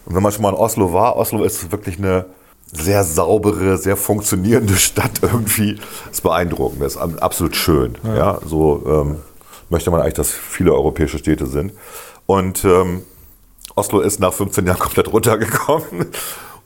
[0.07, 2.25] Und wenn man schon mal in Oslo war, Oslo ist wirklich eine
[2.73, 5.79] sehr saubere, sehr funktionierende Stadt irgendwie.
[6.11, 7.97] Ist beeindruckend, ist ab- absolut schön.
[8.05, 8.39] Ja.
[8.47, 9.17] so ähm,
[9.69, 11.73] möchte man eigentlich, dass viele europäische Städte sind.
[12.25, 13.03] Und ähm,
[13.75, 16.07] Oslo ist nach 15 Jahren komplett runtergekommen.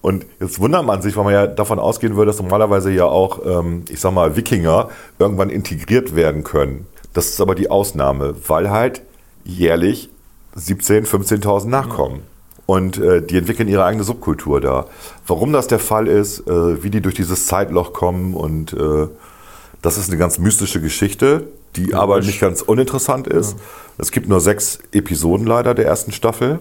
[0.02, 3.40] Und jetzt wundert man sich, weil man ja davon ausgehen würde, dass normalerweise ja auch,
[3.46, 6.86] ähm, ich sag mal, Wikinger irgendwann integriert werden können.
[7.14, 9.02] Das ist aber die Ausnahme, weil halt
[9.44, 10.10] jährlich
[10.56, 12.22] 17.000, 15.000 nachkommen.
[12.66, 14.86] Und äh, die entwickeln ihre eigene Subkultur da.
[15.26, 19.08] Warum das der Fall ist, äh, wie die durch dieses Zeitloch kommen und äh,
[19.82, 23.56] das ist eine ganz mystische Geschichte, die aber nicht ganz uninteressant ist.
[23.98, 26.60] Es gibt nur sechs Episoden leider der ersten Staffel.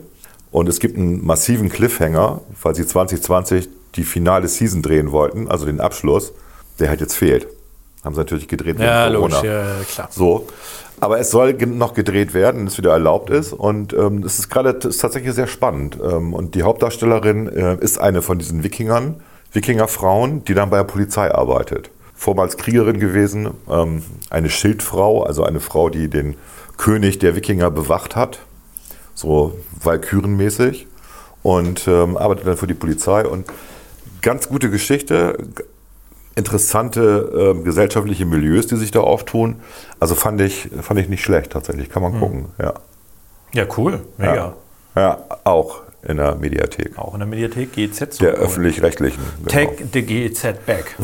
[0.52, 5.66] Und es gibt einen massiven Cliffhanger, weil sie 2020 die finale Season drehen wollten, also
[5.66, 6.34] den Abschluss,
[6.80, 7.48] der halt jetzt fehlt.
[8.04, 9.54] Haben sie natürlich gedreht Ja, wegen logisch, Corona.
[9.54, 10.08] ja, ja, klar.
[10.12, 10.48] So.
[11.00, 13.54] Aber es soll noch gedreht werden, wenn es wieder erlaubt ist.
[13.54, 15.98] Und ähm, es ist gerade tatsächlich sehr spannend.
[16.04, 19.22] Ähm, und die Hauptdarstellerin äh, ist eine von diesen Wikingern,
[19.54, 21.90] Wikingerfrauen, die dann bei der Polizei arbeitet.
[22.16, 26.36] Vormals Kriegerin gewesen, ähm, eine Schildfrau, also eine Frau, die den
[26.78, 28.40] König der Wikinger bewacht hat,
[29.14, 30.88] so Walkürenmäßig.
[31.44, 33.26] Und ähm, arbeitet dann für die Polizei.
[33.26, 33.48] Und
[34.22, 35.38] ganz gute Geschichte,
[36.36, 39.56] interessante ähm, gesellschaftliche Milieus, die sich da auftun.
[40.00, 41.90] Also fand ich, fand ich nicht schlecht tatsächlich.
[41.90, 42.74] Kann man gucken, ja.
[43.54, 44.02] Ja, cool.
[44.18, 44.36] Mega.
[44.36, 44.54] ja.
[44.94, 46.98] Ja, auch in der Mediathek.
[46.98, 48.20] Auch in der Mediathek GZ.
[48.22, 49.24] Der öffentlich-rechtlichen.
[49.38, 49.50] genau.
[49.50, 50.96] Take the GZ back.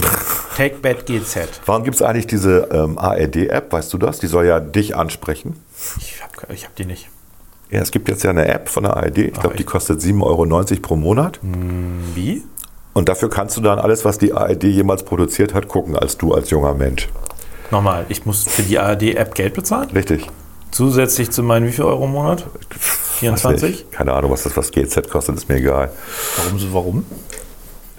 [0.57, 1.61] Take back GZ.
[1.65, 3.71] Warum gibt es eigentlich diese ähm, ARD-App?
[3.71, 4.19] Weißt du das?
[4.19, 5.55] Die soll ja dich ansprechen.
[5.99, 7.09] Ich habe ich hab die nicht.
[7.69, 9.17] Ja, es gibt jetzt ja eine App von der ARD.
[9.17, 9.67] Ich glaube, die echt?
[9.67, 11.39] kostet 7,90 Euro pro Monat.
[12.15, 12.43] Wie?
[12.93, 16.33] Und dafür kannst du dann alles, was die ARD jemals produziert hat, gucken, als du
[16.33, 17.09] als junger Mensch.
[17.69, 19.89] Nochmal, ich muss für die ARD-App Geld bezahlen?
[19.91, 20.25] Richtig.
[20.71, 22.45] Zusätzlich zu meinen wie viel Euro im Monat?
[22.45, 23.69] Weiß 24?
[23.69, 23.91] nicht.
[23.91, 25.91] Keine Ahnung, was das was GZ kostet, ist mir egal.
[26.37, 27.05] Warum so, warum?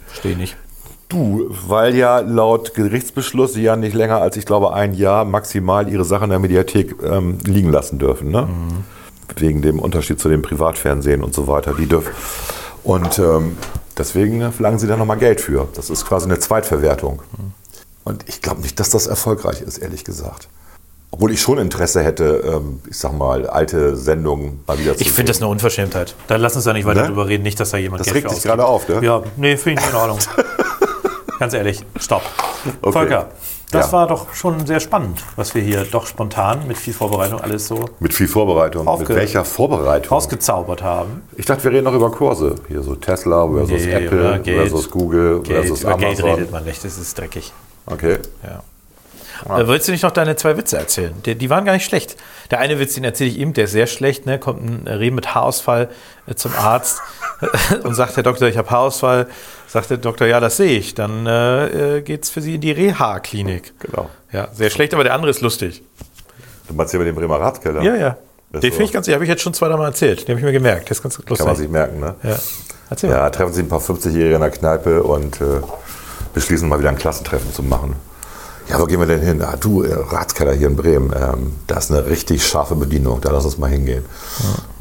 [0.07, 0.57] Verstehe nicht.
[1.09, 5.89] Du, weil ja laut Gerichtsbeschluss sie ja nicht länger als, ich glaube, ein Jahr maximal
[5.89, 8.31] ihre Sachen in der Mediathek ähm, liegen lassen dürfen.
[8.31, 8.49] Ne?
[9.37, 11.75] Wegen dem Unterschied zu dem Privatfernsehen und so weiter.
[11.75, 12.13] Die dürfen.
[12.85, 13.57] Und ähm,
[13.97, 15.69] deswegen verlangen sie da nochmal Geld für.
[15.75, 17.23] Das ist quasi eine Zweitverwertung.
[18.05, 20.49] Und ich glaube nicht, dass das erfolgreich ist, ehrlich gesagt.
[21.11, 25.11] Obwohl ich schon Interesse hätte, ähm, ich sag mal, alte Sendungen mal wieder zu Ich
[25.13, 26.15] finde das eine Unverschämtheit.
[26.27, 27.09] Da lass uns da nicht weiter Ne?
[27.09, 27.43] drüber reden.
[27.43, 28.45] Nicht, dass da jemand Das Geld regt dich ausgibt.
[28.55, 29.01] gerade auf, ne?
[29.03, 30.19] Ja, nee, finde ich in Ordnung.
[31.39, 32.23] Ganz ehrlich, stopp.
[32.83, 32.93] Okay.
[32.93, 33.29] Volker,
[33.71, 33.93] das Ja.
[33.93, 37.85] war doch schon sehr spannend, was wir hier doch spontan mit viel Vorbereitung alles so
[38.01, 38.87] Mit viel Vorbereitung.
[38.99, 40.11] Mit welcher Vorbereitung?
[40.13, 41.23] rausgezaubert haben.
[41.37, 42.55] Ich dachte, wir reden noch über Kurse.
[42.69, 44.71] Hier so Tesla versus Nee, Apple Geld.
[44.71, 47.53] versus Google Geld, versus über Geld redet man nicht, das ist dreckig.
[47.87, 48.19] Okay.
[48.43, 48.63] Ja.
[49.47, 51.15] Äh, willst du nicht noch deine zwei Witze erzählen?
[51.25, 52.17] Die, die waren gar nicht schlecht.
[52.51, 54.27] Der eine Witz, den erzähle ich ihm, der ist sehr schlecht.
[54.27, 54.39] Ne?
[54.39, 55.89] Kommt ein Reh mit Haarausfall
[56.27, 57.01] äh, zum Arzt
[57.83, 59.29] und sagt der Doktor, ich habe Haarausfall.
[59.67, 60.95] Sagt der Doktor, ja, das sehe ich.
[60.95, 63.75] Dann äh, geht es für Sie in die Reha-Klinik.
[63.81, 64.09] Genau.
[64.33, 65.83] Ja, sehr schlecht, aber der andere ist lustig.
[66.69, 67.83] Du meinst hier mit dem Bremer Ratskeller?
[67.83, 68.17] Ja, ja.
[68.51, 70.27] Das Den finde ich ganz, den habe ich jetzt schon zweimal erzählt.
[70.27, 70.89] Den habe ich mir gemerkt.
[70.89, 71.39] Der ist ganz lustig.
[71.39, 72.15] Kann man sich merken, ne?
[72.23, 72.37] ja.
[72.91, 73.17] Erzähl mal.
[73.17, 75.61] Ja, treffen sich ein paar 50-Jährige in der Kneipe und äh,
[76.33, 77.97] beschließen mal wieder ein Klassentreffen zu machen.
[78.69, 79.41] Ja, wo gehen wir denn hin?
[79.43, 83.31] Ah, du, äh, Ratskeller hier in Bremen, ähm, da ist eine richtig scharfe Bedienung, da
[83.31, 84.05] lass uns mal hingehen.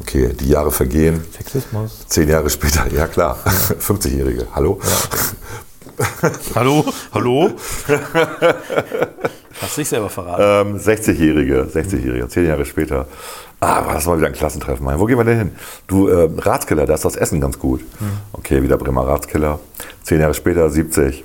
[0.00, 2.06] Okay, die Jahre vergehen, Sexismus.
[2.06, 3.38] zehn Jahre später, ja klar,
[3.80, 4.78] 50-Jährige, hallo?
[6.54, 6.84] Hallo?
[7.12, 7.50] Hallo?
[9.60, 10.76] Hast dich selber verraten.
[10.76, 13.08] Ähm, 60-Jährige, 60-Jährige, zehn Jahre später.
[13.58, 14.86] Ah, lass mal wieder ein Klassentreffen.
[14.86, 15.50] Wo gehen wir denn hin?
[15.88, 17.80] Du, äh, Ratskeller, da ist das Essen ganz gut.
[18.32, 19.58] Okay, wieder Bremer Ratskeller.
[20.04, 21.24] Zehn Jahre später, 70.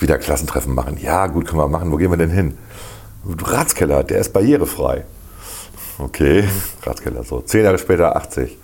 [0.00, 0.98] Wieder Klassentreffen machen.
[1.00, 1.90] Ja, gut, können wir machen.
[1.90, 2.58] Wo gehen wir denn hin?
[3.24, 5.04] Du, Ratskeller, der ist barrierefrei.
[5.98, 6.44] Okay,
[6.82, 7.40] Ratskeller, so.
[7.40, 8.58] Zehn Jahre später, 80.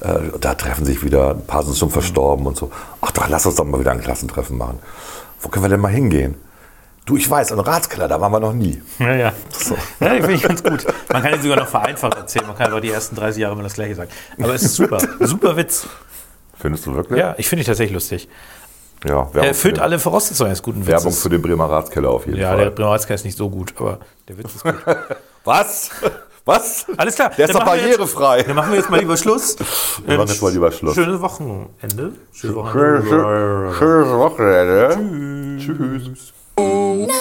[0.00, 2.70] Äh, da treffen sich wieder, ein paar sind schon verstorben und so.
[3.00, 4.78] Ach doch, lass uns doch mal wieder ein Klassentreffen machen.
[5.40, 6.36] Wo können wir denn mal hingehen?
[7.06, 8.80] Du, ich weiß, ein Ratskeller, da waren wir noch nie.
[8.98, 9.32] Ja, ja.
[10.00, 10.86] ja die finde ich ganz gut.
[11.12, 12.46] Man kann ihn sogar noch vereinfacht erzählen.
[12.46, 14.10] Man kann aber die ersten 30 Jahre immer das Gleiche sagen.
[14.40, 14.98] Aber es ist super.
[15.18, 15.88] Super Witz.
[16.56, 17.18] Findest du wirklich?
[17.18, 18.28] Ja, ich finde ihn tatsächlich lustig.
[19.04, 21.22] Ja, Werbung, Er erfüllt alle Voraussetzungen eines guten den, Werbung Witzes.
[21.22, 22.70] für den Bremer Ratskeller auf jeden Ja, der Fall.
[22.72, 23.98] Bremer Ratskeller ist nicht so gut, aber
[24.28, 24.74] der Witz ist gut.
[25.44, 25.90] Was?
[26.44, 26.86] Was?
[26.96, 27.30] Alles klar.
[27.36, 28.38] Der ist doch barrierefrei.
[28.38, 29.56] Jetzt, dann machen wir jetzt mal lieber Schluss.
[30.04, 30.94] Wir machen jetzt mal lieber Schluss.
[30.94, 32.12] Schönes Wochenende.
[32.32, 33.72] Schönes Wochenende.
[33.78, 35.58] Schönes Wochenende.
[35.58, 36.32] Tschüss.
[36.58, 37.14] Na,